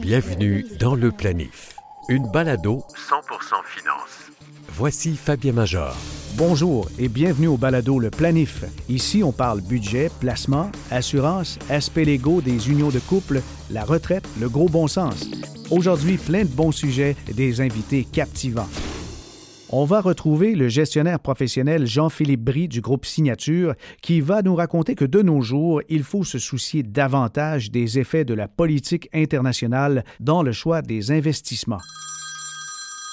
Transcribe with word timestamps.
Bienvenue 0.00 0.64
dans 0.78 0.94
le 0.94 1.10
planif. 1.10 1.74
Une 2.08 2.30
balado 2.30 2.84
100% 2.94 3.64
finance. 3.66 4.30
Voici 4.68 5.16
Fabien 5.16 5.52
Major. 5.52 5.96
Bonjour 6.36 6.88
et 6.98 7.08
bienvenue 7.08 7.48
au 7.48 7.56
balado 7.56 7.98
Le 7.98 8.10
Planif. 8.10 8.64
Ici, 8.88 9.24
on 9.24 9.32
parle 9.32 9.62
budget, 9.62 10.10
placement, 10.20 10.70
assurance, 10.92 11.58
aspects 11.68 11.96
légaux 11.96 12.40
des 12.40 12.70
unions 12.70 12.90
de 12.90 13.00
couple, 13.00 13.42
la 13.70 13.84
retraite, 13.84 14.28
le 14.40 14.48
gros 14.48 14.68
bon 14.68 14.86
sens. 14.86 15.28
Aujourd'hui, 15.70 16.16
plein 16.16 16.44
de 16.44 16.50
bons 16.50 16.72
sujets 16.72 17.16
et 17.28 17.34
des 17.34 17.60
invités 17.60 18.04
captivants. 18.04 18.68
On 19.70 19.84
va 19.84 20.00
retrouver 20.00 20.54
le 20.54 20.68
gestionnaire 20.68 21.20
professionnel 21.20 21.86
Jean-Philippe 21.86 22.42
Brie 22.42 22.68
du 22.68 22.80
groupe 22.80 23.04
Signature 23.04 23.74
qui 24.00 24.22
va 24.22 24.40
nous 24.40 24.54
raconter 24.54 24.94
que 24.94 25.04
de 25.04 25.20
nos 25.20 25.42
jours, 25.42 25.82
il 25.90 26.04
faut 26.04 26.24
se 26.24 26.38
soucier 26.38 26.82
davantage 26.82 27.70
des 27.70 27.98
effets 27.98 28.24
de 28.24 28.32
la 28.32 28.48
politique 28.48 29.10
internationale 29.12 30.04
dans 30.20 30.42
le 30.42 30.52
choix 30.52 30.80
des 30.80 31.12
investissements. 31.12 31.82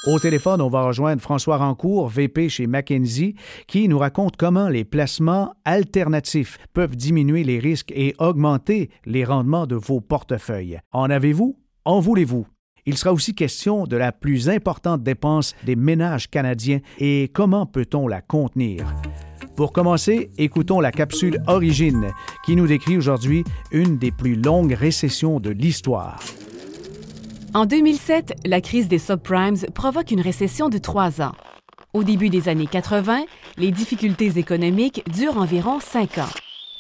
Au 0.08 0.18
téléphone, 0.18 0.62
on 0.62 0.70
va 0.70 0.84
rejoindre 0.84 1.22
François 1.22 1.58
Rancourt, 1.58 2.08
VP 2.08 2.48
chez 2.48 2.68
McKinsey, 2.68 3.36
qui 3.68 3.90
nous 3.90 4.00
raconte 4.00 4.38
comment 4.38 4.70
les 4.70 4.86
placements 4.86 5.56
alternatifs 5.66 6.58
peuvent 6.74 6.96
diminuer 6.96 7.44
les 7.44 7.60
risques 7.60 7.92
et 7.94 8.16
augmenter 8.18 8.92
les 9.06 9.26
rendements 9.26 9.68
de 9.68 9.76
vos 9.76 10.00
portefeuilles. 10.00 10.80
En 10.94 11.10
avez-vous? 11.10 11.60
En 11.84 12.00
voulez-vous? 12.00 12.48
Il 12.88 12.98
sera 12.98 13.14
aussi 13.14 13.34
question 13.34 13.86
de 13.86 13.98
la 13.98 14.12
plus 14.12 14.48
importante 14.48 15.02
dépense 15.02 15.56
des 15.64 15.76
ménages 15.76 16.30
canadiens 16.30 16.82
et 17.00 17.32
comment 17.34 17.66
peut-on 17.66 18.08
la 18.08 18.22
contenir? 18.22 18.86
Pour 19.56 19.74
commencer, 19.74 20.30
écoutons 20.38 20.80
la 20.82 20.92
capsule 20.92 21.42
Origine 21.48 22.12
qui 22.46 22.56
nous 22.56 22.68
décrit 22.68 22.96
aujourd'hui 22.96 23.44
une 23.72 23.98
des 23.98 24.12
plus 24.12 24.36
longues 24.36 24.74
récessions 24.74 25.40
de 25.40 25.50
l'histoire. 25.50 26.20
En 27.56 27.66
2007, 27.66 28.34
la 28.46 28.62
crise 28.62 28.88
des 28.88 29.00
subprimes 29.00 29.56
provoque 29.74 30.12
une 30.12 30.22
récession 30.22 30.70
de 30.70 30.78
trois 30.78 31.22
ans. 31.22 31.34
Au 31.94 32.04
début 32.04 32.30
des 32.30 32.50
années 32.50 32.68
80, 32.68 33.26
les 33.58 33.72
difficultés 33.72 34.38
économiques 34.38 35.02
durent 35.12 35.38
environ 35.38 35.80
cinq 35.80 36.20
ans. 36.20 36.30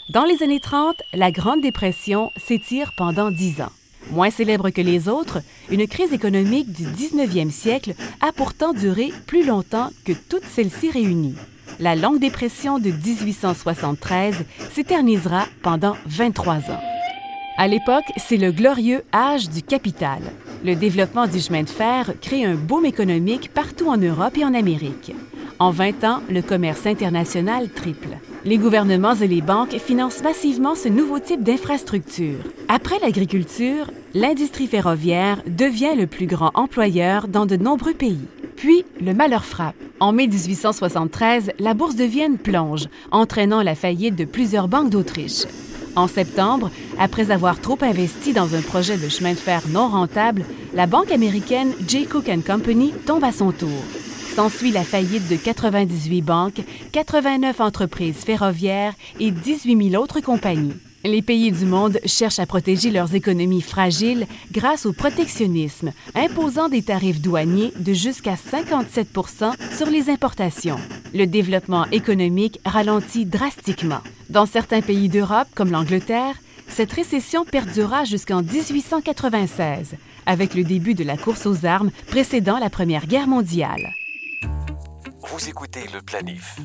Dans 0.09 0.25
les 0.25 0.43
années 0.43 0.59
30, 0.59 0.97
la 1.13 1.31
Grande 1.31 1.61
Dépression 1.61 2.29
s'étire 2.37 2.91
pendant 2.95 3.31
dix 3.31 3.59
ans. 3.61 3.71
Moins 4.11 4.29
célèbre 4.29 4.69
que 4.69 4.81
les 4.81 5.09
autres, 5.09 5.39
une 5.69 5.87
crise 5.87 6.13
économique 6.13 6.71
du 6.71 6.85
19e 6.85 7.51
siècle 7.51 7.93
a 8.21 8.31
pourtant 8.31 8.73
duré 8.73 9.11
plus 9.25 9.45
longtemps 9.45 9.89
que 10.05 10.13
toutes 10.13 10.45
celles-ci 10.45 10.91
réunies. 10.91 11.35
La 11.79 11.95
longue 11.95 12.19
dépression 12.19 12.79
de 12.79 12.89
1873 12.91 14.45
s'éternisera 14.73 15.45
pendant 15.61 15.95
23 16.05 16.71
ans. 16.71 16.81
À 17.57 17.67
l'époque, 17.67 18.05
c'est 18.17 18.37
le 18.37 18.51
glorieux 18.51 19.03
âge 19.13 19.49
du 19.49 19.61
capital. 19.61 20.19
Le 20.63 20.75
développement 20.75 21.27
du 21.27 21.39
chemin 21.39 21.63
de 21.63 21.69
fer 21.69 22.11
crée 22.21 22.45
un 22.45 22.55
boom 22.55 22.85
économique 22.85 23.53
partout 23.53 23.87
en 23.87 23.97
Europe 23.97 24.37
et 24.37 24.45
en 24.45 24.53
Amérique. 24.53 25.13
En 25.59 25.71
20 25.71 26.03
ans, 26.03 26.21
le 26.29 26.41
commerce 26.41 26.85
international 26.85 27.69
triple. 27.69 28.17
Les 28.45 28.59
gouvernements 28.59 29.15
et 29.15 29.27
les 29.27 29.41
banques 29.41 29.75
financent 29.79 30.21
massivement 30.21 30.75
ce 30.75 30.87
nouveau 30.87 31.17
type 31.17 31.41
d'infrastructure. 31.41 32.37
Après 32.67 32.99
l'agriculture, 32.99 33.89
l'industrie 34.13 34.67
ferroviaire 34.67 35.41
devient 35.47 35.95
le 35.97 36.05
plus 36.05 36.27
grand 36.27 36.51
employeur 36.53 37.27
dans 37.27 37.47
de 37.47 37.55
nombreux 37.55 37.95
pays. 37.95 38.27
Puis, 38.55 38.85
le 39.01 39.15
malheur 39.15 39.45
frappe. 39.45 39.73
En 39.99 40.11
mai 40.11 40.27
1873, 40.27 41.53
la 41.57 41.73
bourse 41.73 41.95
de 41.95 42.03
Vienne 42.03 42.37
plonge, 42.37 42.85
entraînant 43.09 43.63
la 43.63 43.73
faillite 43.73 44.15
de 44.15 44.25
plusieurs 44.25 44.67
banques 44.67 44.91
d'Autriche. 44.91 45.45
En 45.95 46.07
septembre, 46.07 46.69
après 46.99 47.31
avoir 47.31 47.59
trop 47.59 47.79
investi 47.81 48.31
dans 48.31 48.53
un 48.53 48.61
projet 48.61 48.97
de 48.97 49.09
chemin 49.09 49.31
de 49.31 49.39
fer 49.39 49.63
non 49.69 49.87
rentable, 49.87 50.45
la 50.75 50.85
banque 50.85 51.11
américaine 51.11 51.73
J. 51.87 52.05
Cook 52.05 52.29
Company 52.45 52.93
tombe 53.07 53.23
à 53.23 53.31
son 53.31 53.51
tour. 53.51 53.81
S'ensuit 54.35 54.71
la 54.71 54.83
faillite 54.83 55.29
de 55.29 55.37
98 55.37 56.21
banques, 56.21 56.61
89 56.91 57.61
entreprises 57.61 58.17
ferroviaires 58.17 58.93
et 59.21 59.31
18 59.31 59.91
000 59.91 60.03
autres 60.03 60.19
compagnies. 60.19 60.75
Les 61.05 61.21
pays 61.21 61.53
du 61.53 61.63
monde 61.63 62.01
cherchent 62.03 62.39
à 62.39 62.45
protéger 62.45 62.91
leurs 62.91 63.15
économies 63.15 63.61
fragiles 63.61 64.27
grâce 64.51 64.85
au 64.85 64.91
protectionnisme, 64.91 65.93
imposant 66.15 66.67
des 66.67 66.81
tarifs 66.81 67.21
douaniers 67.21 67.71
de 67.79 67.93
jusqu'à 67.93 68.33
57% 68.33 69.53
sur 69.73 69.89
les 69.89 70.09
importations. 70.09 70.79
Le 71.13 71.27
développement 71.27 71.85
économique 71.93 72.59
ralentit 72.65 73.25
drastiquement. 73.25 74.01
Dans 74.29 74.45
certains 74.45 74.81
pays 74.81 75.07
d'Europe, 75.07 75.47
comme 75.55 75.71
l'Angleterre, 75.71 76.35
cette 76.67 76.91
récession 76.91 77.45
perdura 77.45 78.03
jusqu'en 78.03 78.41
1896, 78.41 79.95
avec 80.25 80.55
le 80.55 80.65
début 80.65 80.93
de 80.93 81.05
la 81.05 81.15
course 81.15 81.45
aux 81.45 81.65
armes 81.65 81.91
précédant 82.07 82.59
la 82.59 82.69
Première 82.69 83.07
Guerre 83.07 83.27
mondiale. 83.27 83.93
Vous 85.27 85.49
écoutez 85.49 85.85
le 85.91 86.03
planif. 86.03 86.55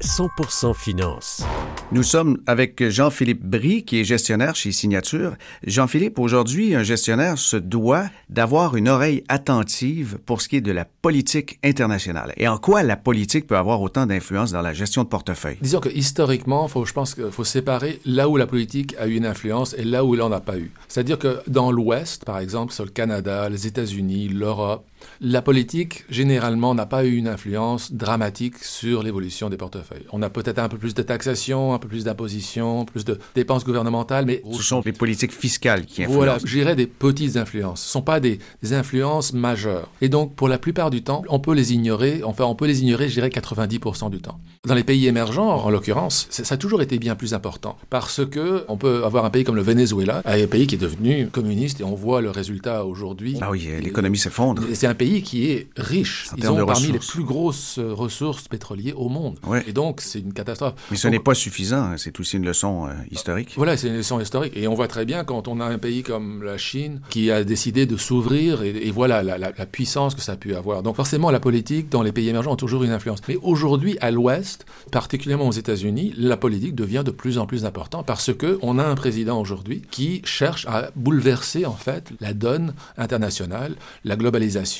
100% 0.00 0.74
finance. 0.74 1.44
Nous 1.92 2.02
sommes 2.02 2.38
avec 2.46 2.88
Jean-Philippe 2.88 3.44
Brie, 3.44 3.84
qui 3.84 4.00
est 4.00 4.04
gestionnaire 4.04 4.56
chez 4.56 4.72
Signature. 4.72 5.34
Jean-Philippe, 5.66 6.18
aujourd'hui, 6.18 6.74
un 6.74 6.82
gestionnaire 6.82 7.36
se 7.36 7.56
doit 7.56 8.06
d'avoir 8.30 8.76
une 8.76 8.88
oreille 8.88 9.24
attentive 9.28 10.18
pour 10.24 10.40
ce 10.40 10.48
qui 10.48 10.56
est 10.56 10.60
de 10.62 10.72
la 10.72 10.86
politique 10.86 11.58
internationale. 11.62 12.32
Et 12.38 12.48
en 12.48 12.56
quoi 12.56 12.82
la 12.82 12.96
politique 12.96 13.46
peut 13.46 13.58
avoir 13.58 13.82
autant 13.82 14.06
d'influence 14.06 14.52
dans 14.52 14.62
la 14.62 14.72
gestion 14.72 15.02
de 15.02 15.08
portefeuille? 15.08 15.58
Disons 15.60 15.80
que 15.80 15.90
historiquement, 15.90 16.66
faut, 16.68 16.86
je 16.86 16.94
pense 16.94 17.14
qu'il 17.14 17.30
faut 17.30 17.44
séparer 17.44 18.00
là 18.06 18.28
où 18.28 18.38
la 18.38 18.46
politique 18.46 18.96
a 18.98 19.06
eu 19.06 19.16
une 19.16 19.26
influence 19.26 19.74
et 19.74 19.84
là 19.84 20.02
où 20.02 20.14
elle 20.14 20.20
n'en 20.20 20.32
a 20.32 20.40
pas 20.40 20.56
eu. 20.56 20.72
C'est-à-dire 20.88 21.18
que 21.18 21.40
dans 21.46 21.70
l'Ouest, 21.70 22.24
par 22.24 22.38
exemple, 22.38 22.72
sur 22.72 22.84
le 22.84 22.90
Canada, 22.90 23.50
les 23.50 23.66
États-Unis, 23.66 24.28
l'Europe, 24.28 24.86
la 25.20 25.42
politique, 25.42 26.04
généralement, 26.10 26.74
n'a 26.74 26.86
pas 26.86 27.04
eu 27.04 27.14
une 27.14 27.28
influence 27.28 27.92
dramatique 27.92 28.58
sur 28.58 29.02
l'évolution 29.02 29.48
des 29.48 29.56
portefeuilles. 29.56 30.06
On 30.12 30.22
a 30.22 30.30
peut-être 30.30 30.58
un 30.58 30.68
peu 30.68 30.78
plus 30.78 30.94
de 30.94 31.02
taxation, 31.02 31.74
un 31.74 31.78
peu 31.78 31.88
plus 31.88 32.04
d'imposition, 32.04 32.84
plus 32.84 33.04
de 33.04 33.18
dépenses 33.34 33.64
gouvernementales, 33.64 34.26
mais... 34.26 34.42
Ce 34.52 34.62
sont 34.62 34.82
les 34.84 34.92
politiques 34.92 35.32
fiscales 35.32 35.86
qui 35.86 36.02
influencent. 36.02 36.16
Voilà, 36.16 36.38
je 36.44 36.74
des 36.74 36.86
petites 36.86 37.36
influences. 37.36 37.82
Ce 37.82 37.88
ne 37.88 37.92
sont 37.92 38.02
pas 38.02 38.20
des, 38.20 38.38
influences 38.72 39.32
majeures. 39.32 39.88
Et 40.00 40.08
donc, 40.08 40.34
pour 40.34 40.48
la 40.48 40.58
plupart 40.58 40.90
du 40.90 41.02
temps, 41.02 41.22
on 41.28 41.38
peut 41.38 41.54
les 41.54 41.72
ignorer, 41.72 42.22
enfin, 42.24 42.44
on 42.44 42.56
peut 42.56 42.66
les 42.66 42.82
ignorer, 42.82 43.08
je 43.08 43.14
dirais, 43.14 43.28
90% 43.28 44.10
du 44.10 44.20
temps. 44.20 44.40
Dans 44.66 44.74
les 44.74 44.82
pays 44.82 45.06
émergents, 45.06 45.48
en 45.48 45.70
l'occurrence, 45.70 46.26
ça 46.30 46.54
a 46.54 46.58
toujours 46.58 46.82
été 46.82 46.98
bien 46.98 47.14
plus 47.14 47.32
important. 47.32 47.76
Parce 47.90 48.26
que 48.26 48.64
on 48.68 48.76
peut 48.76 49.04
avoir 49.04 49.24
un 49.24 49.30
pays 49.30 49.44
comme 49.44 49.54
le 49.54 49.62
Venezuela, 49.62 50.22
un 50.24 50.46
pays 50.46 50.66
qui 50.66 50.74
est 50.74 50.78
devenu 50.78 51.28
communiste, 51.28 51.80
et 51.80 51.84
on 51.84 51.94
voit 51.94 52.20
le 52.20 52.30
résultat 52.30 52.84
aujourd'hui. 52.84 53.38
Ah 53.40 53.50
oui, 53.50 53.68
l'économie 53.80 54.18
s'effondre. 54.18 54.62
Pays 54.96 55.22
qui 55.22 55.50
est 55.50 55.68
riche. 55.76 56.28
Ils 56.36 56.48
ont 56.48 56.64
parmi 56.66 56.92
les 56.92 56.98
plus 56.98 57.24
grosses 57.24 57.78
ressources 57.78 58.48
pétrolières 58.48 59.00
au 59.00 59.08
monde. 59.08 59.38
Et 59.66 59.72
donc, 59.72 60.00
c'est 60.00 60.20
une 60.20 60.32
catastrophe. 60.32 60.74
Mais 60.90 60.96
ce 60.96 61.08
n'est 61.08 61.20
pas 61.20 61.34
suffisant. 61.34 61.76
Hein. 61.76 61.94
C'est 61.96 62.18
aussi 62.20 62.36
une 62.36 62.44
leçon 62.44 62.86
euh, 62.86 62.92
historique. 63.10 63.54
Voilà, 63.56 63.76
c'est 63.76 63.88
une 63.88 63.96
leçon 63.96 64.20
historique. 64.20 64.52
Et 64.56 64.68
on 64.68 64.74
voit 64.74 64.88
très 64.88 65.04
bien 65.04 65.24
quand 65.24 65.48
on 65.48 65.60
a 65.60 65.64
un 65.64 65.78
pays 65.78 66.02
comme 66.02 66.42
la 66.42 66.58
Chine 66.58 67.00
qui 67.10 67.30
a 67.30 67.44
décidé 67.44 67.86
de 67.86 67.96
s'ouvrir 67.96 68.62
et, 68.62 68.90
voilà 68.90 69.22
la, 69.22 69.38
la, 69.38 69.52
puissance 69.66 70.14
que 70.14 70.20
ça 70.20 70.32
a 70.32 70.36
pu 70.36 70.54
avoir. 70.54 70.82
Donc, 70.82 70.96
forcément, 70.96 71.30
la 71.30 71.40
politique 71.40 71.88
dans 71.88 72.02
les 72.02 72.12
pays 72.12 72.28
émergents 72.28 72.54
a 72.54 72.56
toujours 72.56 72.84
une 72.84 72.90
influence. 72.90 73.20
Mais 73.28 73.36
aujourd'hui, 73.42 73.98
à 74.00 74.10
l'Ouest, 74.10 74.66
particulièrement 74.90 75.48
aux 75.48 75.52
États-Unis, 75.52 76.14
la 76.16 76.36
politique 76.36 76.74
devient 76.74 77.02
de 77.04 77.10
plus 77.10 77.38
en 77.38 77.46
plus 77.46 77.64
importante 77.64 78.06
parce 78.06 78.32
que 78.32 78.58
on 78.62 78.78
a 78.78 78.84
un 78.84 78.94
président 78.94 79.40
aujourd'hui 79.40 79.82
qui 79.90 80.22
cherche 80.24 80.66
à 80.66 80.90
bouleverser 80.94 81.66
en 81.66 81.74
fait 81.74 82.10
la 82.20 82.32
donne 82.32 82.74
internationale, 82.96 83.76
la 84.04 84.16
globalisation, 84.16 84.75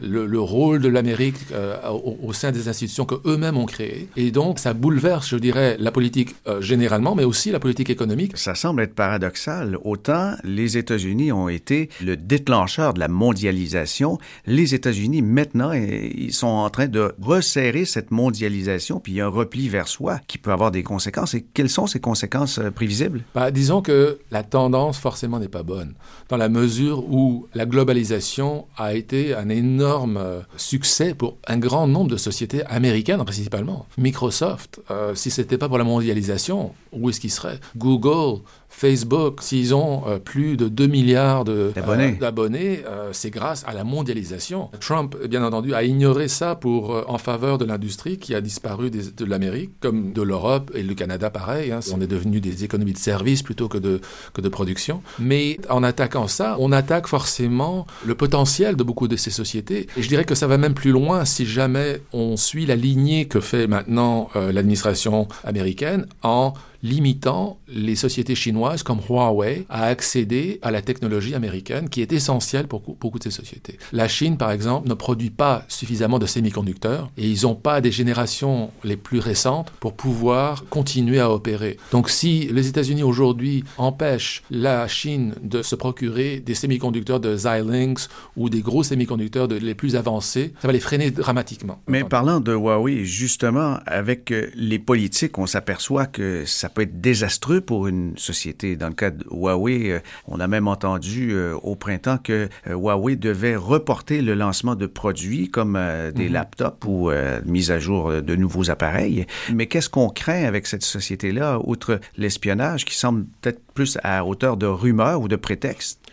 le, 0.00 0.40
rôle 0.40 0.80
de 0.80 0.88
l'Amérique 0.88 1.36
euh, 1.52 1.76
au, 1.90 2.32
sein 2.32 2.52
des 2.52 2.68
institutions 2.68 3.04
que 3.04 3.16
eux-mêmes 3.24 3.56
ont 3.56 3.66
créées. 3.66 4.08
Et 4.16 4.30
donc, 4.30 4.58
ça 4.58 4.74
bouleverse, 4.74 5.28
je 5.28 5.36
dirais, 5.36 5.76
la 5.78 5.90
politique 5.90 6.34
euh, 6.46 6.60
généralement, 6.60 7.14
mais 7.14 7.24
aussi 7.24 7.50
la 7.50 7.58
politique 7.58 7.90
économique. 7.90 8.36
Ça 8.36 8.54
semble 8.54 8.82
être 8.82 8.94
paradoxal. 8.94 9.78
Autant 9.84 10.34
les 10.44 10.76
États-Unis 10.76 11.32
ont 11.32 11.48
été 11.48 11.88
le 12.02 12.16
déclencheur 12.16 12.94
de 12.94 13.00
la 13.00 13.08
mondialisation, 13.08 14.18
les 14.46 14.74
États-Unis 14.74 15.22
maintenant, 15.22 15.72
ils 15.72 16.32
sont 16.32 16.46
en 16.46 16.70
train 16.70 16.88
de 16.88 17.12
resserrer 17.20 17.84
cette 17.84 18.10
mondialisation, 18.10 19.00
puis 19.00 19.12
il 19.12 19.16
y 19.16 19.20
a 19.20 19.26
un 19.26 19.30
repli 19.30 19.68
vers 19.68 19.88
soi 19.88 20.20
qui 20.26 20.38
peut 20.38 20.52
avoir 20.52 20.70
des 20.70 20.82
conséquences. 20.82 21.34
Et 21.34 21.42
quelles 21.42 21.70
sont 21.70 21.86
ces 21.86 22.00
conséquences 22.00 22.58
euh, 22.58 22.70
prévisibles? 22.70 23.22
Bah, 23.34 23.50
disons 23.50 23.82
que 23.82 24.18
la 24.30 24.42
tendance 24.42 24.98
forcément 24.98 25.38
n'est 25.38 25.48
pas 25.48 25.62
bonne, 25.62 25.94
dans 26.28 26.36
la 26.36 26.48
mesure 26.48 27.04
où 27.12 27.46
la 27.54 27.66
globalisation 27.66 28.66
a 28.76 28.94
été 28.94 29.25
un 29.34 29.48
énorme 29.48 30.16
euh, 30.16 30.40
succès 30.56 31.14
pour 31.14 31.36
un 31.46 31.58
grand 31.58 31.86
nombre 31.86 32.10
de 32.10 32.16
sociétés 32.16 32.64
américaines 32.66 33.24
principalement. 33.24 33.86
Microsoft, 33.98 34.80
euh, 34.90 35.14
si 35.14 35.30
ce 35.30 35.40
n'était 35.40 35.58
pas 35.58 35.68
pour 35.68 35.78
la 35.78 35.84
mondialisation, 35.84 36.72
où 36.92 37.10
est-ce 37.10 37.20
qu'il 37.20 37.30
serait? 37.30 37.58
Google, 37.76 38.40
Facebook, 38.76 39.40
s'ils 39.40 39.74
ont 39.74 40.02
euh, 40.06 40.18
plus 40.18 40.58
de 40.58 40.68
2 40.68 40.86
milliards 40.86 41.44
d'abonnés, 41.44 42.84
c'est 43.12 43.30
grâce 43.30 43.64
à 43.66 43.72
la 43.72 43.84
mondialisation. 43.84 44.70
Trump, 44.80 45.16
bien 45.28 45.42
entendu, 45.42 45.72
a 45.72 45.82
ignoré 45.82 46.28
ça 46.28 46.54
pour, 46.54 47.04
en 47.08 47.16
faveur 47.16 47.56
de 47.56 47.64
l'industrie 47.64 48.18
qui 48.18 48.34
a 48.34 48.42
disparu 48.42 48.90
de 48.90 49.24
l'Amérique, 49.24 49.70
comme 49.80 50.12
de 50.12 50.20
l'Europe 50.20 50.70
et 50.74 50.82
le 50.82 50.94
Canada, 50.94 51.30
pareil. 51.30 51.72
Hein. 51.72 51.80
On 51.94 52.00
est 52.02 52.06
devenu 52.06 52.40
des 52.40 52.64
économies 52.64 52.92
de 52.92 52.98
services 52.98 53.42
plutôt 53.42 53.68
que 53.68 53.78
de, 53.78 54.00
que 54.34 54.42
de 54.42 54.48
production. 54.50 55.02
Mais 55.18 55.58
en 55.70 55.82
attaquant 55.82 56.28
ça, 56.28 56.56
on 56.58 56.70
attaque 56.70 57.06
forcément 57.06 57.86
le 58.04 58.14
potentiel 58.14 58.76
de 58.76 58.82
beaucoup 58.82 59.08
de 59.08 59.16
ces 59.16 59.30
sociétés. 59.30 59.86
Et 59.96 60.02
je 60.02 60.08
dirais 60.08 60.24
que 60.24 60.34
ça 60.34 60.46
va 60.46 60.58
même 60.58 60.74
plus 60.74 60.90
loin 60.90 61.24
si 61.24 61.46
jamais 61.46 62.02
on 62.12 62.36
suit 62.36 62.66
la 62.66 62.76
lignée 62.76 63.26
que 63.26 63.40
fait 63.40 63.66
maintenant 63.66 64.28
l'administration 64.34 65.28
américaine 65.44 66.06
en 66.22 66.52
limitant 66.82 67.58
les 67.68 67.96
sociétés 67.96 68.34
chinoises 68.34 68.82
comme 68.82 69.00
Huawei 69.08 69.66
à 69.68 69.84
accéder 69.84 70.58
à 70.62 70.70
la 70.70 70.82
technologie 70.82 71.34
américaine 71.34 71.88
qui 71.88 72.02
est 72.02 72.12
essentielle 72.12 72.66
pour 72.66 72.80
beaucoup 72.80 73.18
de 73.18 73.24
ces 73.24 73.30
sociétés. 73.30 73.78
La 73.92 74.08
Chine, 74.08 74.36
par 74.36 74.50
exemple, 74.50 74.88
ne 74.88 74.94
produit 74.94 75.30
pas 75.30 75.64
suffisamment 75.68 76.18
de 76.18 76.26
semi-conducteurs 76.26 77.10
et 77.16 77.28
ils 77.28 77.42
n'ont 77.42 77.54
pas 77.54 77.80
des 77.80 77.92
générations 77.92 78.70
les 78.84 78.96
plus 78.96 79.18
récentes 79.18 79.70
pour 79.80 79.94
pouvoir 79.94 80.64
continuer 80.70 81.20
à 81.20 81.30
opérer. 81.30 81.78
Donc 81.92 82.10
si 82.10 82.48
les 82.52 82.68
États-Unis 82.68 83.02
aujourd'hui 83.02 83.64
empêchent 83.78 84.42
la 84.50 84.88
Chine 84.88 85.34
de 85.42 85.62
se 85.62 85.74
procurer 85.74 86.40
des 86.40 86.54
semi-conducteurs 86.54 87.20
de 87.20 87.34
Xilinx 87.34 88.08
ou 88.36 88.48
des 88.48 88.60
gros 88.60 88.82
semi-conducteurs 88.82 89.48
les 89.48 89.74
plus 89.74 89.96
avancés, 89.96 90.54
ça 90.60 90.68
va 90.68 90.72
les 90.72 90.80
freiner 90.80 91.10
dramatiquement. 91.10 91.80
Mais 91.88 92.04
parlant 92.04 92.40
de 92.40 92.52
Huawei, 92.52 93.04
justement, 93.04 93.78
avec 93.86 94.30
euh, 94.30 94.50
les 94.54 94.78
politiques, 94.78 95.38
on 95.38 95.46
s'aperçoit 95.46 96.06
que 96.06 96.44
ça 96.44 96.68
peut 96.76 96.82
être 96.82 97.00
désastreux 97.00 97.62
pour 97.62 97.86
une 97.86 98.18
société. 98.18 98.76
Dans 98.76 98.88
le 98.88 98.94
cas 98.94 99.10
de 99.10 99.24
Huawei, 99.30 99.92
euh, 99.92 100.00
on 100.28 100.40
a 100.40 100.46
même 100.46 100.68
entendu 100.68 101.32
euh, 101.32 101.54
au 101.62 101.74
printemps 101.74 102.18
que 102.18 102.50
euh, 102.66 102.74
Huawei 102.74 103.16
devait 103.16 103.56
reporter 103.56 104.20
le 104.20 104.34
lancement 104.34 104.74
de 104.74 104.84
produits 104.84 105.48
comme 105.48 105.80
des 106.14 106.26
mhm. 106.26 106.32
laptops 106.34 106.86
ou 106.86 107.10
mise 107.46 107.70
à 107.70 107.78
jour 107.78 108.20
de 108.22 108.36
nouveaux 108.36 108.70
appareils. 108.70 109.26
Mais 109.54 109.66
qu'est-ce 109.66 109.88
qu'on 109.88 110.10
craint 110.10 110.44
avec 110.44 110.66
cette 110.66 110.82
société-là, 110.82 111.60
outre 111.64 111.98
l'espionnage 112.18 112.84
qui 112.84 112.94
semble 112.94 113.24
peut-être 113.40 113.60
plus 113.72 113.96
à 114.02 114.24
hauteur 114.24 114.58
de 114.58 114.66
rumeurs 114.66 115.22
ou 115.22 115.28
de 115.28 115.36
prétextes? 115.36 116.05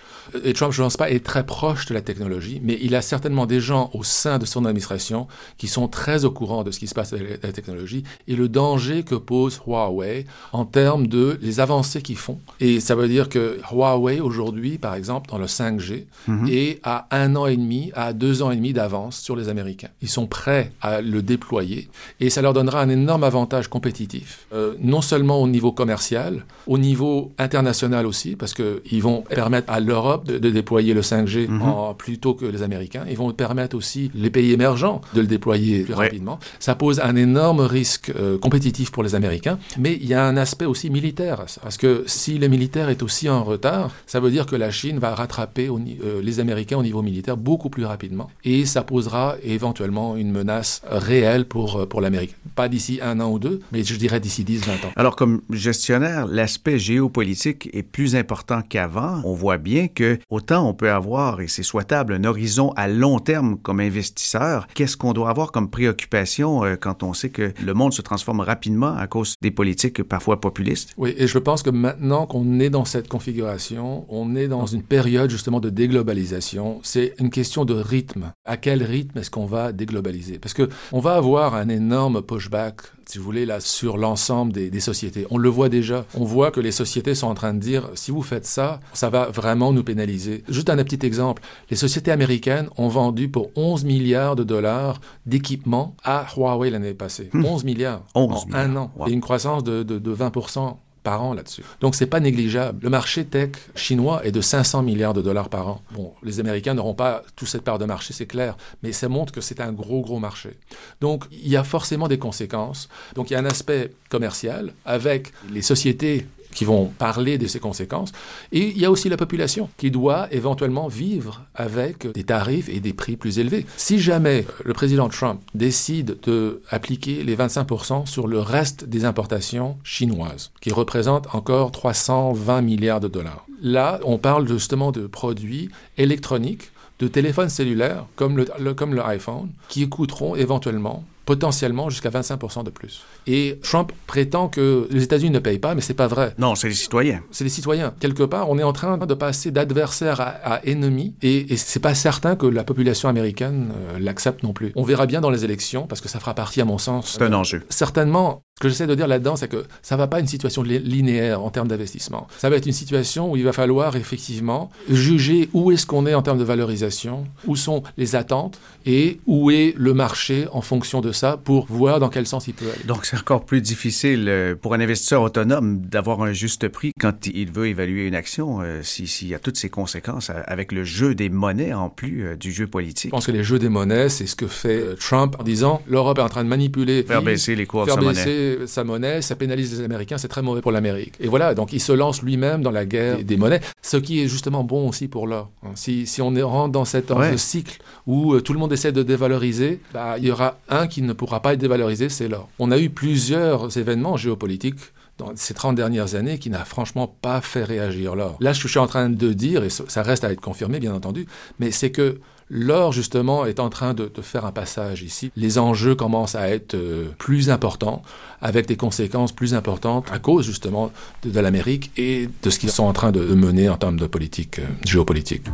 Et 0.44 0.54
Trump, 0.54 0.72
je 0.72 0.82
ne 0.82 0.86
pense 0.86 0.98
pas, 0.98 1.10
est 1.10 1.24
très 1.24 1.46
proche 1.46 1.86
de 1.86 1.94
la 1.94 2.02
technologie, 2.02 2.60
mais 2.64 2.78
il 2.82 2.96
a 2.96 3.02
certainement 3.02 3.46
des 3.46 3.60
gens 3.60 3.90
au 3.94 4.04
sein 4.04 4.40
de 4.40 4.46
son 4.46 4.66
administration 4.66 5.28
qui 5.58 5.68
sont 5.68 5.88
très 5.88 6.26
au 6.26 6.32
courant 6.32 6.64
de 6.64 6.72
ce 6.72 6.80
qui 6.80 6.88
se 6.88 6.96
passe 6.96 7.14
avec 7.14 7.44
la 7.44 7.52
technologie 7.52 8.04
et 8.28 8.36
le 8.36 8.48
danger 8.50 9.04
que 9.04 9.16
pose 9.16 9.62
Huawei 9.68 10.26
en 10.52 10.66
termes 10.66 11.08
de 11.08 11.38
les 11.42 11.60
avancées 11.60 12.02
qu'ils 12.02 12.18
font. 12.18 12.40
Et 12.60 12.80
ça 12.80 12.96
veut 12.96 13.08
dire 13.08 13.30
que 13.30 13.60
Huawei, 13.72 14.20
aujourd'hui, 14.20 14.78
par 14.78 14.96
exemple, 14.96 15.30
dans 15.30 15.38
le 15.38 15.46
5G, 15.46 16.06
mhm. 16.28 16.48
est 16.50 16.80
à 16.84 17.08
un 17.12 17.36
an 17.36 17.48
et 17.48 17.58
demi, 17.58 17.92
à 17.96 18.14
deux 18.14 18.42
ans 18.42 18.52
et 18.52 18.56
demi 18.56 18.74
d'avance 18.74 19.20
sur 19.20 19.36
les 19.36 19.50
Américains. 19.50 19.90
Ils 20.02 20.10
sont 20.10 20.28
prêts 20.28 20.72
à 20.82 21.02
le 21.02 21.22
déployer 21.22 21.90
et 22.20 22.30
ça 22.30 22.42
leur 22.42 22.54
donnera 22.54 22.82
un 22.82 22.90
énorme 22.90 23.24
avantage 23.24 23.68
compétitif, 23.68 24.48
euh, 24.54 24.76
non 24.82 25.02
seulement 25.02 25.42
au 25.42 25.48
niveau 25.48 25.72
commercial, 25.72 26.46
au 26.68 26.78
niveau 26.78 27.32
international 27.38 28.06
aussi, 28.06 28.36
parce 28.36 28.54
qu'ils 28.54 29.02
vont 29.02 29.22
permettre 29.22 29.72
à 29.72 29.80
l'Europe 29.94 30.26
de, 30.26 30.50
déployer 30.50 30.94
le 30.94 31.02
5G 31.02 31.48
mhm. 31.48 31.62
en, 31.62 31.94
plutôt 31.94 32.34
que 32.34 32.46
les 32.46 32.64
Américains. 32.64 33.06
Ils 33.10 33.18
vont 33.18 33.32
permettre 33.32 33.76
aussi 33.76 34.12
les 34.16 34.30
pays 34.30 34.52
émergents 34.52 35.02
de 35.14 35.22
le 35.22 35.28
déployer 35.28 35.84
plus 35.84 35.94
rapidement. 35.94 36.40
Ça 36.60 36.76
pose 36.76 37.00
un 37.00 37.16
énorme 37.16 37.62
risque 37.62 38.12
euh, 38.16 38.38
compétitif 38.38 38.92
pour 38.92 39.04
les 39.04 39.16
Américains, 39.16 39.58
mais 39.78 39.94
il 39.94 40.08
y 40.08 40.14
a 40.14 40.26
un 40.26 40.38
aspect 40.38 40.66
aussi 40.66 40.90
militaire 40.90 41.46
Parce 41.62 41.78
que 41.78 42.04
si 42.08 42.38
le 42.40 42.48
militaire 42.48 42.90
est 42.90 43.04
aussi 43.04 43.30
en 43.30 43.44
retard, 43.44 43.92
ça 44.08 44.20
veut 44.20 44.32
dire 44.32 44.46
que 44.46 44.56
la 44.56 44.72
Chine 44.72 45.00
va 45.00 45.14
rattraper 45.16 45.70
euh, 45.70 46.22
les 46.22 46.40
Américains 46.40 46.78
au 46.78 46.84
niveau 46.84 47.02
militaire 47.02 47.38
beaucoup 47.38 47.70
plus 47.70 47.86
rapidement. 47.86 48.30
Et 48.44 48.66
ça 48.66 48.84
posera 48.84 49.36
éventuellement 49.44 50.16
une 50.16 50.32
menace 50.32 50.82
réelle 50.90 51.46
pour, 51.46 51.78
euh, 51.78 51.86
pour 51.86 52.02
l'Amérique. 52.02 52.36
Pas 52.56 52.68
d'ici 52.68 53.00
un 53.02 53.20
an 53.20 53.32
ou 53.32 53.40
deux, 53.40 53.62
mais 53.72 53.84
je 53.84 53.96
dirais 53.96 54.20
d'ici 54.20 54.44
10, 54.44 54.66
20 54.66 54.74
ans. 54.74 54.92
Alors, 54.96 55.16
comme 55.16 55.42
gestionnaire, 55.52 56.26
l'aspect 56.28 56.80
géopolitique 56.80 57.70
est 57.74 57.84
plus 57.84 58.16
important 58.16 58.62
qu'avant. 58.68 59.22
On 59.26 59.34
voit 59.34 59.58
bien 59.58 59.83
que 59.90 60.20
autant 60.30 60.68
on 60.68 60.74
peut 60.74 60.92
avoir, 60.92 61.42
et 61.42 61.48
c'est 61.48 61.64
souhaitable, 61.64 62.14
un 62.14 62.24
horizon 62.24 62.72
à 62.76 62.88
long 62.88 63.20
terme 63.20 63.58
comme 63.58 63.80
investisseur, 63.80 64.68
qu'est-ce 64.74 64.98
qu'on 64.98 65.14
doit 65.14 65.30
avoir 65.30 65.52
comme 65.52 65.70
préoccupation 65.70 66.64
euh, 66.64 66.76
quand 66.76 67.04
on 67.04 67.14
sait 67.14 67.30
que 67.30 67.54
le 67.64 67.74
monde 67.74 67.94
se 67.94 68.02
transforme 68.02 68.40
rapidement 68.40 68.96
à 68.96 69.08
cause 69.08 69.36
des 69.42 69.52
politiques 69.52 70.04
parfois 70.04 70.40
populistes? 70.40 70.94
Oui, 70.98 71.14
et 71.18 71.28
je 71.28 71.38
pense 71.38 71.64
que 71.64 71.70
maintenant 71.70 72.26
qu'on 72.26 72.60
est 72.60 72.70
dans 72.70 72.86
cette 72.86 73.08
configuration, 73.08 74.06
on 74.10 74.36
est 74.36 74.48
dans 74.48 74.66
une 74.66 74.84
période 74.84 75.30
justement 75.30 75.60
de 75.60 75.70
déglobalisation. 75.70 76.80
C'est 76.84 77.14
une 77.20 77.30
question 77.30 77.66
de 77.66 77.74
rythme. 77.74 78.32
À 78.46 78.58
quel 78.58 78.84
rythme 78.84 79.20
est-ce 79.20 79.32
qu'on 79.32 79.46
va 79.46 79.72
déglobaliser? 79.72 80.40
Parce 80.40 80.54
que 80.54 80.70
on 80.92 81.00
va 81.00 81.16
avoir 81.16 81.56
un 81.56 81.70
énorme 81.70 82.22
pushback 82.22 82.82
si 83.10 83.18
vous 83.18 83.24
voulez, 83.24 83.46
là, 83.46 83.60
sur 83.60 83.98
l'ensemble 83.98 84.54
des, 84.54 84.70
des, 84.70 84.80
sociétés. 84.80 85.26
On 85.30 85.38
le 85.38 85.50
voit 85.50 85.70
déjà. 85.70 86.06
On 86.16 86.24
voit 86.24 86.52
que 86.52 86.60
les 86.60 86.72
sociétés 86.72 87.16
sont 87.16 87.28
en 87.28 87.34
train 87.34 87.54
de 87.54 87.60
dire, 87.60 87.90
si 87.96 88.12
vous 88.12 88.22
faites 88.22 88.46
ça, 88.46 88.80
ça 88.94 89.10
va 89.10 89.26
vraiment 89.26 89.72
nous 89.72 89.84
pénaliser. 89.84 90.44
Juste 90.50 90.70
un 90.70 90.78
petit 90.84 91.06
exemple. 91.06 91.42
Les 91.70 91.78
sociétés 91.78 92.12
américaines 92.12 92.70
ont 92.78 92.88
vendu 92.88 93.30
pour 93.30 93.52
11 93.56 93.84
milliards 93.86 94.36
de 94.36 94.44
dollars 94.44 95.02
d'équipements 95.26 95.96
à 96.04 96.26
Huawei 96.36 96.70
l'année 96.70 96.94
passée. 96.94 97.30
11 97.34 97.64
hmm. 97.64 97.66
milliards 97.66 98.02
11 98.16 98.46
en 98.52 98.54
un 98.54 98.76
an. 98.76 98.92
Et 99.08 99.12
une 99.12 99.22
croissance 99.22 99.64
de, 99.64 99.84
de, 99.84 100.00
de 100.00 100.16
20% 100.16 100.76
par 101.04 101.24
an 101.24 101.34
là-dessus. 101.34 101.64
Donc 101.82 101.96
c'est 101.96 102.08
pas 102.08 102.20
négligeable. 102.20 102.80
Le 102.84 102.90
marché 102.90 103.26
tech 103.26 103.52
chinois 103.76 104.26
est 104.26 104.32
de 104.32 104.42
500 104.42 104.82
milliards 104.84 105.14
de 105.14 105.22
dollars 105.22 105.50
par 105.50 105.68
an. 105.68 105.82
Bon, 105.92 106.14
les 106.24 106.40
Américains 106.40 106.74
n'auront 106.74 106.94
pas 106.94 107.24
toute 107.36 107.48
cette 107.48 107.64
part 107.64 107.80
de 107.80 107.86
marché, 107.86 108.14
c'est 108.14 108.26
clair, 108.26 108.58
mais 108.82 108.92
ça 108.92 109.10
montre 109.10 109.34
que 109.34 109.42
c'est 109.42 109.60
un 109.60 109.72
gros 109.72 110.02
gros 110.02 110.20
marché. 110.20 110.58
Donc 111.02 111.26
il 111.32 111.50
y 111.50 111.58
a 111.58 111.64
forcément 111.64 112.08
des 112.08 112.18
conséquences. 112.18 112.90
Donc 113.16 113.30
il 113.30 113.34
y 113.34 113.36
a 113.36 113.40
un 113.40 113.46
aspect 113.46 113.92
commercial 114.10 114.74
avec 114.86 115.34
les 115.52 115.62
sociétés 115.62 116.28
qui 116.54 116.66
vont 116.66 116.86
parler 116.98 117.38
de 117.38 117.48
ces 117.48 117.60
conséquences. 117.60 118.12
Et 118.52 118.70
il 118.70 118.78
y 118.78 118.86
a 118.86 118.92
aussi 118.92 119.10
la 119.10 119.18
population 119.18 119.70
qui 119.78 119.92
doit 119.92 120.28
éventuellement 120.32 120.88
vivre 120.88 121.42
avec 121.56 122.12
des 122.12 122.24
tarifs 122.24 122.70
et 122.70 122.80
des 122.80 122.94
prix 122.94 123.16
plus 123.16 123.40
élevés. 123.40 123.66
Si 123.78 124.00
jamais 124.00 124.46
le 124.64 124.74
président 124.74 125.10
Trump 125.10 125.42
décide 125.56 126.18
d'appliquer 126.22 127.24
les 127.24 127.36
25% 127.36 128.06
sur 128.06 128.28
le 128.28 128.40
reste 128.40 128.86
des 128.86 129.06
importations 129.06 129.78
chinoises, 129.84 130.52
qui 130.62 130.72
représentent 130.72 131.34
encore 131.34 131.72
320 131.72 132.62
milliards 132.62 133.00
de 133.00 133.08
dollars, 133.08 133.46
là, 133.62 134.00
on 134.04 134.18
parle 134.18 134.48
justement 134.48 134.92
de 134.92 135.08
produits 135.08 135.70
électroniques 135.98 136.73
de 137.04 137.08
téléphones 137.10 137.50
cellulaires 137.50 138.06
comme 138.16 138.38
le, 138.38 138.74
comme 138.74 138.94
le 138.94 139.06
iPhone 139.06 139.50
qui 139.68 139.88
coûteront 139.90 140.36
éventuellement 140.36 141.04
potentiellement 141.26 141.90
jusqu'à 141.90 142.10
25% 142.10 142.64
de 142.64 142.70
plus. 142.70 143.04
Et 143.28 143.60
Trump 143.64 143.92
prétend 144.08 144.50
que 144.50 144.88
les 144.92 145.04
États-Unis 145.04 145.32
ne 145.32 145.40
payent 145.40 145.60
pas, 145.60 145.74
mais 145.74 145.82
c'est 145.82 145.94
pas 145.94 146.08
vrai. 146.08 146.34
Non, 146.38 146.56
c'est 146.56 146.68
les 146.68 146.74
citoyens. 146.74 147.22
C'est 147.32 147.44
les 147.44 147.50
citoyens. 147.50 147.94
Quelque 148.00 148.24
part, 148.24 148.50
on 148.50 148.58
est 148.60 148.64
en 148.64 148.74
train 148.74 148.98
de 148.98 149.14
passer 149.14 149.52
d'adversaire 149.52 150.20
à, 150.20 150.60
ennemi, 150.66 151.16
et, 151.22 151.54
et 151.54 151.58
c'est 151.58 151.80
pas 151.80 151.96
certain 151.96 152.36
que 152.36 152.46
la 152.46 152.64
population 152.64 153.08
américaine 153.08 153.72
euh, 153.74 154.00
l'accepte 154.00 154.44
non 154.44 154.54
plus. 154.54 154.74
On 154.76 154.84
verra 154.84 155.06
bien 155.06 155.22
dans 155.22 155.30
les 155.30 155.46
élections, 155.46 155.88
parce 155.88 156.02
que 156.02 156.10
ça 156.10 156.20
fera 156.20 156.34
partie, 156.34 156.60
à 156.60 156.66
mon 156.66 156.78
sens. 156.78 157.14
C'est 157.18 157.24
un 157.24 157.34
enjeu. 157.34 157.64
Certainement, 157.70 158.44
ce 158.53 158.53
que 158.64 158.70
j'essaie 158.70 158.88
de 158.88 158.96
dire 158.96 159.08
là-dedans, 159.08 159.36
c'est 159.36 159.50
que 159.50 159.66
ça 159.82 159.98
va 159.98 160.08
pas 160.08 160.20
une 160.20 160.28
situation 160.28 160.64
linéaire 160.64 161.44
en 161.44 161.50
termes 161.50 161.68
d'investissement. 161.68 162.28
Ça 162.38 162.50
va 162.50 162.56
être 162.56 162.66
une 162.66 162.74
situation 162.74 163.32
où 163.32 163.38
il 163.38 163.44
va 163.44 163.54
falloir 163.54 163.96
effectivement 163.96 164.70
juger 164.90 165.50
où 165.54 165.72
est-ce 165.72 165.86
qu'on 165.86 166.06
est 166.06 166.14
en 166.14 166.22
termes 166.22 166.40
de 166.40 166.44
valorisation, 166.44 167.26
où 167.46 167.56
sont 167.56 167.84
les 167.98 168.16
attentes 168.16 168.60
et 168.86 169.20
où 169.28 169.52
est 169.52 169.74
le 169.78 169.94
marché 169.94 170.48
en 170.52 170.62
fonction 170.62 171.02
de 171.02 171.12
ça 171.12 171.38
pour 171.38 171.66
voir 171.68 172.00
dans 172.00 172.10
quel 172.10 172.26
sens 172.26 172.48
il 172.48 172.54
peut 172.54 172.66
aller. 172.74 172.84
Donc 172.86 173.06
c'est 173.06 173.18
encore 173.18 173.46
plus 173.46 173.62
difficile 173.62 174.28
euh, 174.30 174.56
pour 174.56 174.74
un 174.74 174.80
investisseur 174.80 175.22
autonome 175.22 175.82
d'avoir 175.82 176.22
un 176.22 176.32
juste 176.32 176.68
prix 176.70 176.92
quand 177.00 177.28
il 177.28 177.52
veut 177.52 177.68
évaluer 177.68 178.08
une 178.08 178.16
action 178.16 178.62
euh, 178.62 178.82
s'il 178.82 179.28
y 179.28 179.36
a 179.36 179.40
toutes 179.40 179.58
ces 179.58 179.70
conséquences 179.70 180.30
euh, 180.30 180.42
avec 180.46 180.72
le 180.72 180.84
jeu 180.84 181.16
des 181.16 181.30
monnaies 181.30 181.74
en 181.74 181.90
plus 181.90 182.38
du 182.38 182.52
jeu 182.52 182.68
politique. 182.68 183.10
Je 183.10 183.12
pense 183.12 183.26
que 183.26 183.32
les 183.32 183.44
jeux 183.44 183.60
des 183.60 183.70
monnaies, 183.70 184.10
c'est 184.10 184.26
ce 184.26 184.36
que 184.36 184.48
fait 184.48 184.96
Trump 185.00 185.36
en 185.40 185.44
disant 185.44 185.82
l'Europe 185.88 186.20
est 186.20 186.22
en 186.22 186.30
train 186.30 186.44
de 186.44 186.50
manipuler, 186.50 187.04
faire 187.04 187.22
baisser 187.22 187.56
les 187.56 187.66
cours 187.66 187.86
de 187.86 187.92
sa 187.92 188.00
monnaie 188.00 188.53
sa 188.68 188.84
monnaie, 188.84 189.22
ça 189.22 189.36
pénalise 189.36 189.78
les 189.78 189.86
Américains, 189.86 190.18
c'est 190.18 190.28
très 190.28 190.42
mauvais 190.42 190.62
pour 190.62 190.72
l'Amérique. 190.72 191.14
Et 191.20 191.28
voilà, 191.28 191.54
donc 191.54 191.74
il 191.74 191.80
se 191.80 191.92
lance 191.92 192.22
lui-même 192.22 192.62
dans 192.62 192.72
la 192.72 192.86
guerre 192.86 193.24
des, 193.24 193.38
monnaies, 193.38 193.62
ce 193.82 193.98
qui 193.98 194.22
est 194.22 194.28
justement 194.28 194.64
bon 194.64 194.90
aussi 194.90 195.08
pour 195.08 195.28
l'or. 195.28 195.50
Hein. 195.64 195.72
Si, 195.76 196.08
si, 196.08 196.22
on 196.22 196.34
rentre 196.48 196.72
dans, 196.72 196.86
cette, 196.86 197.10
ce 197.10 197.38
cycle 197.38 197.80
où 198.08 198.34
euh, 198.34 198.42
tout 198.42 198.54
le 198.54 198.60
monde 198.60 198.74
essaie 198.74 198.92
de 198.92 199.04
dévaloriser, 199.04 199.80
bah, 199.94 200.16
il 200.18 200.26
y 200.26 200.32
aura 200.32 200.58
un 200.70 200.88
qui 200.88 201.02
ne 201.02 201.14
pourra 201.14 201.42
pas 201.42 201.54
être 201.54 201.60
dévalorisé, 201.60 202.10
c'est 202.10 202.28
l'or. 202.28 202.50
On 202.60 202.72
a 202.72 202.78
eu 202.78 202.90
plusieurs 202.90 203.78
événements 203.78 204.18
géopolitiques 204.18 204.80
dans 205.18 205.32
ces 205.36 205.54
30 205.54 205.76
dernières 205.76 206.16
années 206.16 206.40
qui 206.40 206.50
n'a 206.50 206.66
franchement 206.66 207.08
pas 207.08 207.42
fait 207.42 207.64
réagir 207.64 208.16
l'or. 208.16 208.38
Là, 208.40 208.54
je 208.54 208.68
suis 208.68 208.80
en 208.80 208.88
train 208.88 209.10
de 209.10 209.34
dire, 209.34 209.64
et 209.64 209.70
ça 209.70 210.02
reste 210.02 210.24
à 210.24 210.32
être 210.32 210.42
confirmé 210.42 210.80
bien 210.80 210.94
entendu, 210.94 211.28
mais 211.60 211.72
c'est 211.72 211.92
que 211.92 212.20
L'or, 212.50 212.92
justement, 212.92 213.46
est 213.46 213.60
en 213.60 213.70
train 213.70 213.94
de, 213.94 214.12
faire 214.22 214.46
un 214.46 214.52
passage 214.52 215.04
ici. 215.04 215.32
Les 215.36 215.58
enjeux 215.58 215.96
commencent 215.96 216.36
à 216.36 216.50
être 216.50 216.76
euh, 216.76 217.10
plus 217.18 217.50
importants, 217.50 218.02
avec 218.42 218.68
des 218.68 218.78
conséquences 218.78 219.32
plus 219.32 219.54
importantes 219.54 220.08
à 220.12 220.20
cause, 220.20 220.46
justement, 220.46 220.92
de, 221.24 221.40
l'Amérique 221.40 221.92
et 221.98 222.30
de 222.42 222.50
ce 222.50 222.60
qu'ils 222.60 222.72
sont 222.72 222.84
en 222.84 222.94
train 222.94 223.12
de, 223.12 223.22
mener 223.34 223.70
en 223.70 223.78
termes 223.78 223.98
de 223.98 224.08
politique 224.08 224.60
euh, 224.60 224.68
géopolitique. 224.86 225.46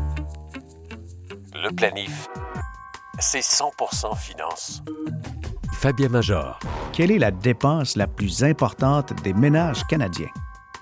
Le 1.56 1.74
planif, 1.76 2.28
c'est 3.20 3.40
100% 3.40 4.18
finance. 4.18 4.84
Fabien 5.74 6.10
Major. 6.10 6.60
Quelle 6.92 7.12
est 7.12 7.20
la 7.20 7.32
dépense 7.32 7.96
la 7.96 8.08
plus 8.08 8.44
importante 8.44 9.14
des 9.24 9.34
ménages 9.34 9.86
canadiens? 9.86 10.30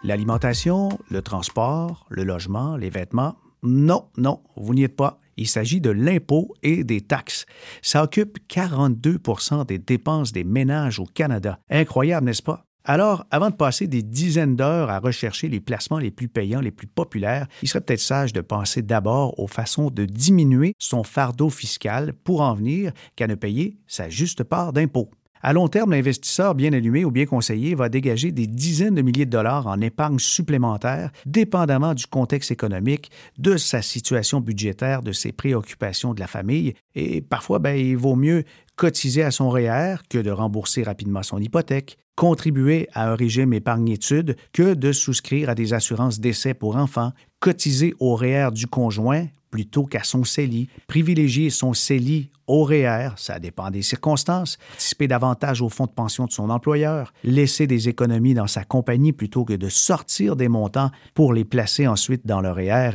L'alimentation, 0.03 0.89
le 1.09 1.21
transport, 1.21 2.05
le 2.09 2.23
logement, 2.23 2.77
les 2.77 2.89
vêtements? 2.89 3.35
Non, 3.63 4.07
non, 4.17 4.41
vous 4.55 4.73
n'y 4.73 4.83
êtes 4.83 4.95
pas. 4.95 5.19
Il 5.37 5.47
s'agit 5.47 5.81
de 5.81 5.91
l'impôt 5.91 6.53
et 6.63 6.83
des 6.83 7.01
taxes. 7.01 7.45
Ça 7.81 8.03
occupe 8.03 8.39
42% 8.49 9.65
des 9.65 9.77
dépenses 9.77 10.31
des 10.31 10.43
ménages 10.43 10.99
au 10.99 11.05
Canada. 11.05 11.59
Incroyable, 11.69 12.25
n'est-ce 12.25 12.43
pas? 12.43 12.67
Alors, 12.89 13.25
avant 13.31 13.49
de 13.49 13.55
passer 13.55 13.85
des 13.85 14.01
dizaines 14.01 14.55
d'heures 14.55 14.89
à 14.89 14.99
rechercher 14.99 15.49
les 15.49 15.59
placements 15.59 15.99
les 15.99 16.09
plus 16.09 16.29
payants, 16.29 16.61
les 16.61 16.71
plus 16.71 16.87
populaires, 16.87 17.45
il 17.61 17.67
serait 17.67 17.81
peut-être 17.81 17.99
sage 17.99 18.31
de 18.31 18.39
penser 18.39 18.81
d'abord 18.81 19.37
aux 19.39 19.47
façons 19.47 19.89
de 19.89 20.05
diminuer 20.05 20.73
son 20.79 21.03
fardeau 21.03 21.49
fiscal 21.49 22.13
pour 22.13 22.39
en 22.39 22.53
venir 22.53 22.93
qu'à 23.17 23.27
ne 23.27 23.35
payer 23.35 23.77
sa 23.87 24.07
juste 24.07 24.45
part 24.45 24.71
d'impôt. 24.71 25.11
À 25.47 25.53
long 25.53 25.69
terme, 25.69 25.91
l'investisseur 25.91 26.55
bien 26.55 26.73
allumé 26.73 27.05
ou 27.05 27.11
bien 27.11 27.25
conseillé 27.25 27.73
va 27.73 27.87
dégager 27.87 28.33
des 28.33 28.47
dizaines 28.47 28.95
de 28.95 29.01
milliers 29.01 29.25
de 29.25 29.31
dollars 29.31 29.65
en 29.67 29.79
épargne 29.79 30.19
supplémentaire, 30.19 31.09
dépendamment 31.25 31.93
du 31.93 32.05
contexte 32.05 32.51
économique, 32.51 33.11
de 33.37 33.55
sa 33.55 33.81
situation 33.81 34.41
budgétaire, 34.41 35.03
de 35.03 35.13
ses 35.13 35.31
préoccupations 35.31 36.13
de 36.13 36.19
la 36.19 36.27
famille. 36.27 36.73
Et 36.95 37.21
parfois, 37.21 37.59
ben, 37.59 37.77
il 37.77 37.95
vaut 37.95 38.17
mieux 38.17 38.43
cotiser 38.75 39.23
à 39.23 39.31
son 39.31 39.49
REER 39.49 39.99
que 40.09 40.17
de 40.17 40.31
rembourser 40.31 40.83
rapidement 40.83 41.23
son 41.23 41.39
hypothèque, 41.39 41.97
contribuer 42.17 42.89
à 42.91 43.09
un 43.09 43.15
régime 43.15 43.53
épargne-études 43.53 44.35
que 44.51 44.73
de 44.73 44.91
souscrire 44.91 45.49
à 45.49 45.55
des 45.55 45.73
assurances 45.73 46.19
d'essai 46.19 46.55
pour 46.55 46.75
enfants, 46.75 47.13
cotiser 47.39 47.93
au 48.01 48.17
REER 48.17 48.49
du 48.51 48.67
conjoint 48.67 49.27
plutôt 49.49 49.85
qu'à 49.85 50.03
son 50.03 50.25
CELI, 50.25 50.67
privilégier 50.87 51.49
son 51.51 51.73
CELI 51.73 52.31
au 52.47 52.63
REER, 52.63 53.11
ça 53.15 53.39
dépend 53.39 53.69
des 53.69 53.81
circonstances, 53.81 54.57
participer 54.69 55.07
davantage 55.07 55.61
au 55.61 55.69
fonds 55.69 55.85
de 55.85 55.91
pension 55.91 56.25
de 56.25 56.31
son 56.31 56.49
employeur, 56.49 57.13
laisser 57.23 57.67
des 57.67 57.89
économies 57.89 58.33
dans 58.33 58.47
sa 58.47 58.63
compagnie 58.63 59.13
plutôt 59.13 59.45
que 59.45 59.53
de 59.53 59.69
sortir 59.69 60.35
des 60.35 60.47
montants 60.47 60.91
pour 61.13 61.33
les 61.33 61.45
placer 61.45 61.87
ensuite 61.87 62.25
dans 62.25 62.41
le 62.41 62.47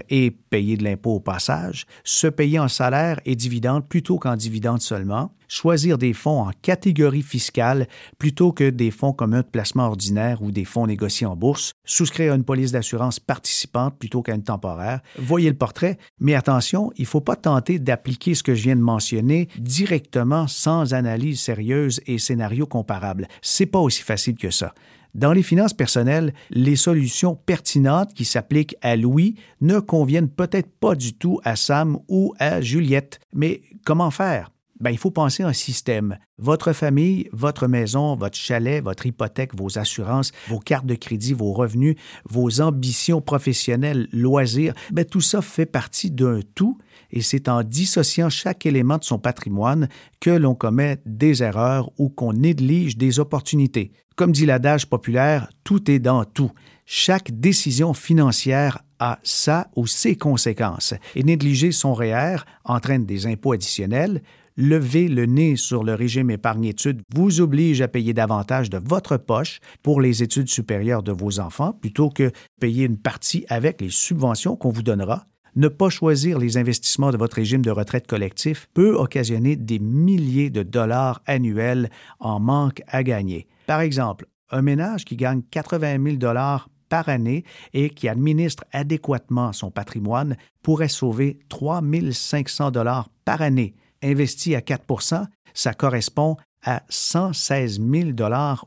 et 0.09 0.31
payer 0.31 0.77
de 0.77 0.85
l'impôt 0.85 1.15
au 1.15 1.21
passage, 1.21 1.87
se 2.05 2.27
payer 2.27 2.59
en 2.59 2.69
salaire 2.69 3.21
et 3.25 3.37
dividendes 3.37 3.87
plutôt 3.87 4.19
qu'en 4.19 4.35
dividendes 4.35 4.81
seulement, 4.81 5.33
choisir 5.53 5.99
des 5.99 6.15
fonds 6.15 6.41
en 6.41 6.51
catégorie 6.63 7.23
fiscale 7.23 7.87
plutôt 8.19 8.53
que 8.53 8.71
des 8.71 8.91
fonds 8.91 9.13
communs 9.13 9.43
de 9.43 9.47
placement 9.47 9.85
ordinaire 9.85 10.43
ou 10.43 10.51
des 10.51 10.65
fonds 10.65 10.87
négociés 10.87 11.27
en 11.27 11.37
bourse, 11.37 11.75
souscrire 11.85 12.33
à 12.33 12.37
une 12.37 12.45
police 12.45 12.73
d'assurance 12.73 13.21
participante 13.21 13.99
plutôt 13.99 14.23
qu'à 14.23 14.35
une 14.35 14.43
temporaire. 14.43 15.01
Voyez 15.19 15.51
le 15.51 15.57
portrait, 15.57 15.99
mais 16.19 16.35
attention, 16.35 16.91
il 16.97 17.03
ne 17.03 17.07
faut 17.07 17.21
pas 17.21 17.37
tenter 17.37 17.79
d'appliquer 17.79 18.35
ce 18.35 18.43
que 18.43 18.55
je 18.55 18.63
viens 18.63 18.77
de 18.77 18.81
mentionner 18.81 19.42
directement 19.59 20.47
sans 20.47 20.95
analyse 20.95 21.41
sérieuse 21.41 22.01
et 22.07 22.19
scénario 22.19 22.67
comparable. 22.67 23.29
C'est 23.41 23.67
pas 23.67 23.81
aussi 23.81 24.03
facile 24.03 24.37
que 24.37 24.51
ça. 24.51 24.75
Dans 25.15 25.33
les 25.33 25.43
finances 25.43 25.75
personnelles, 25.75 26.33
les 26.51 26.77
solutions 26.77 27.35
pertinentes 27.35 28.15
qui 28.15 28.25
s'appliquent 28.25 28.77
à 28.81 28.97
Louis 28.97 29.35
ne 29.61 29.79
conviennent 29.79 30.31
peut-être 30.31 30.71
pas 30.81 30.95
du 30.95 31.13
tout 31.13 31.39
à 31.45 31.55
Sam 31.57 31.99
ou 32.09 32.33
à 32.39 32.63
Juliette. 32.63 33.21
Mais 33.35 33.61
comment 33.85 34.11
faire? 34.11 34.52
Ben, 34.83 34.91
il 34.91 34.99
faut 34.99 35.13
penser 35.13 35.45
un 35.45 35.53
système. 35.53 36.19
Votre 36.39 36.73
famille, 36.73 37.29
votre 37.33 37.69
maison, 37.69 38.17
votre 38.17 38.37
chalet, 38.37 38.83
votre 38.83 39.07
hypothèque, 39.07 39.55
vos 39.55 39.79
assurances, 39.79 40.33
vos 40.49 40.59
cartes 40.59 40.87
de 40.87 40.97
crédit, 40.97 41.35
vos 41.35 41.53
revenus, 41.53 41.95
vos 42.29 42.61
ambitions 42.61 43.21
professionnelles, 43.21 44.09
loisirs, 44.13 44.75
ben, 44.91 45.05
tout 45.05 45.21
ça 45.21 45.41
fait 45.41 45.67
partie 45.67 46.11
d'un 46.11 46.41
tout 46.57 46.79
et 47.13 47.23
c'est 47.23 47.49
en 47.49 47.63
dissociant 47.63 48.29
chaque 48.29 48.67
élément 48.67 48.99
de 48.99 49.05
son 49.05 49.21
patrimoine 49.21 49.89
que 50.19 50.31
l'on 50.31 50.57
commet 50.57 50.99
des 51.07 51.45
erreurs 51.45 51.93
ou 51.97 52.09
qu'on 52.09 52.33
néglige 52.33 52.97
des 52.97 53.21
opportunités. 53.21 53.93
Comme 54.17 54.33
dit 54.33 54.47
l'adage 54.47 54.89
populaire, 54.89 55.49
tout 55.63 55.93
est 55.93 56.01
dans 56.01 56.25
tout. 56.25 56.51
Chaque 56.87 57.31
décision 57.31 57.95
financière 57.95 58.83
a 58.99 59.21
sa 59.23 59.69
ou 59.77 59.87
ses 59.87 60.17
conséquences 60.17 60.95
et 61.15 61.23
négliger 61.23 61.71
son 61.71 61.95
REER 61.95 62.39
entraîne 62.65 63.07
des 63.07 63.27
impôts 63.27 63.53
additionnels, 63.53 64.23
lever 64.57 65.09
le 65.09 65.27
nez 65.27 65.57
sur 65.57 65.85
le 65.85 65.95
régime 65.95 66.31
épargne-études 66.31 67.03
vous 67.15 67.41
oblige 67.41 67.81
à 67.81 67.89
payer 67.89 68.13
davantage 68.13 68.71
de 68.71 68.79
votre 68.83 69.17
poche 69.17 69.61
pour 69.83 70.01
les 70.01 70.23
études 70.23 70.49
supérieures 70.49 71.03
de 71.03 71.13
vos 71.13 71.41
enfants 71.41 71.73
plutôt 71.73 72.11
que 72.11 72.31
payer 72.61 72.85
une 72.85 72.99
partie 72.99 73.45
avec 73.49 73.81
les 73.81 73.91
subventions 73.91 74.57
qu'on 74.57 74.71
vous 74.71 74.83
donnera. 74.83 75.27
Ne 75.55 75.69
pas 75.69 75.91
choisir 75.91 76.39
les 76.39 76.57
investissements 76.57 77.11
de 77.11 77.19
votre 77.19 77.37
régime 77.37 77.63
de 77.63 77.71
retraite 77.71 78.07
collectif 78.07 78.69
peut 78.73 78.95
occasionner 78.95 79.55
des 79.55 79.79
milliers 79.79 80.49
de 80.49 80.63
dollars 80.63 81.21
annuels 81.27 81.91
en 82.21 82.41
manque 82.41 82.83
à 82.89 83.03
gagner. 83.03 83.47
Par 83.67 83.81
exemple, 83.81 84.27
un 84.51 84.63
ménage 84.63 85.05
qui 85.05 85.17
gagne 85.17 85.43
80 85.51 86.03
000 86.03 86.17
dollars 86.17 86.71
par 86.89 87.09
année 87.09 87.45
et 87.73 87.91
qui 87.91 88.09
administre 88.09 88.65
adéquatement 88.73 89.53
son 89.53 89.71
patrimoine 89.71 90.37
pourrait 90.63 90.89
sauver 90.89 91.39
3 91.49 91.83
500 92.13 92.71
dollars 92.71 93.09
par 93.25 93.43
année 93.43 93.75
investi 94.03 94.55
à 94.55 94.61
4% 94.61 95.27
ça 95.55 95.75
correspond 95.75 96.37
à 96.65 96.83
116 96.89 97.81
000 97.81 98.11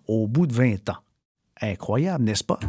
au 0.08 0.28
bout 0.28 0.48
de 0.48 0.54
20 0.54 0.90
ans. 0.90 0.98
Incroyable, 1.62 2.26
n'est-ce 2.26 2.44
pas? 2.44 2.60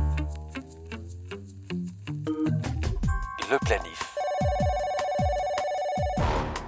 Le 3.50 3.58
planif. 3.64 4.14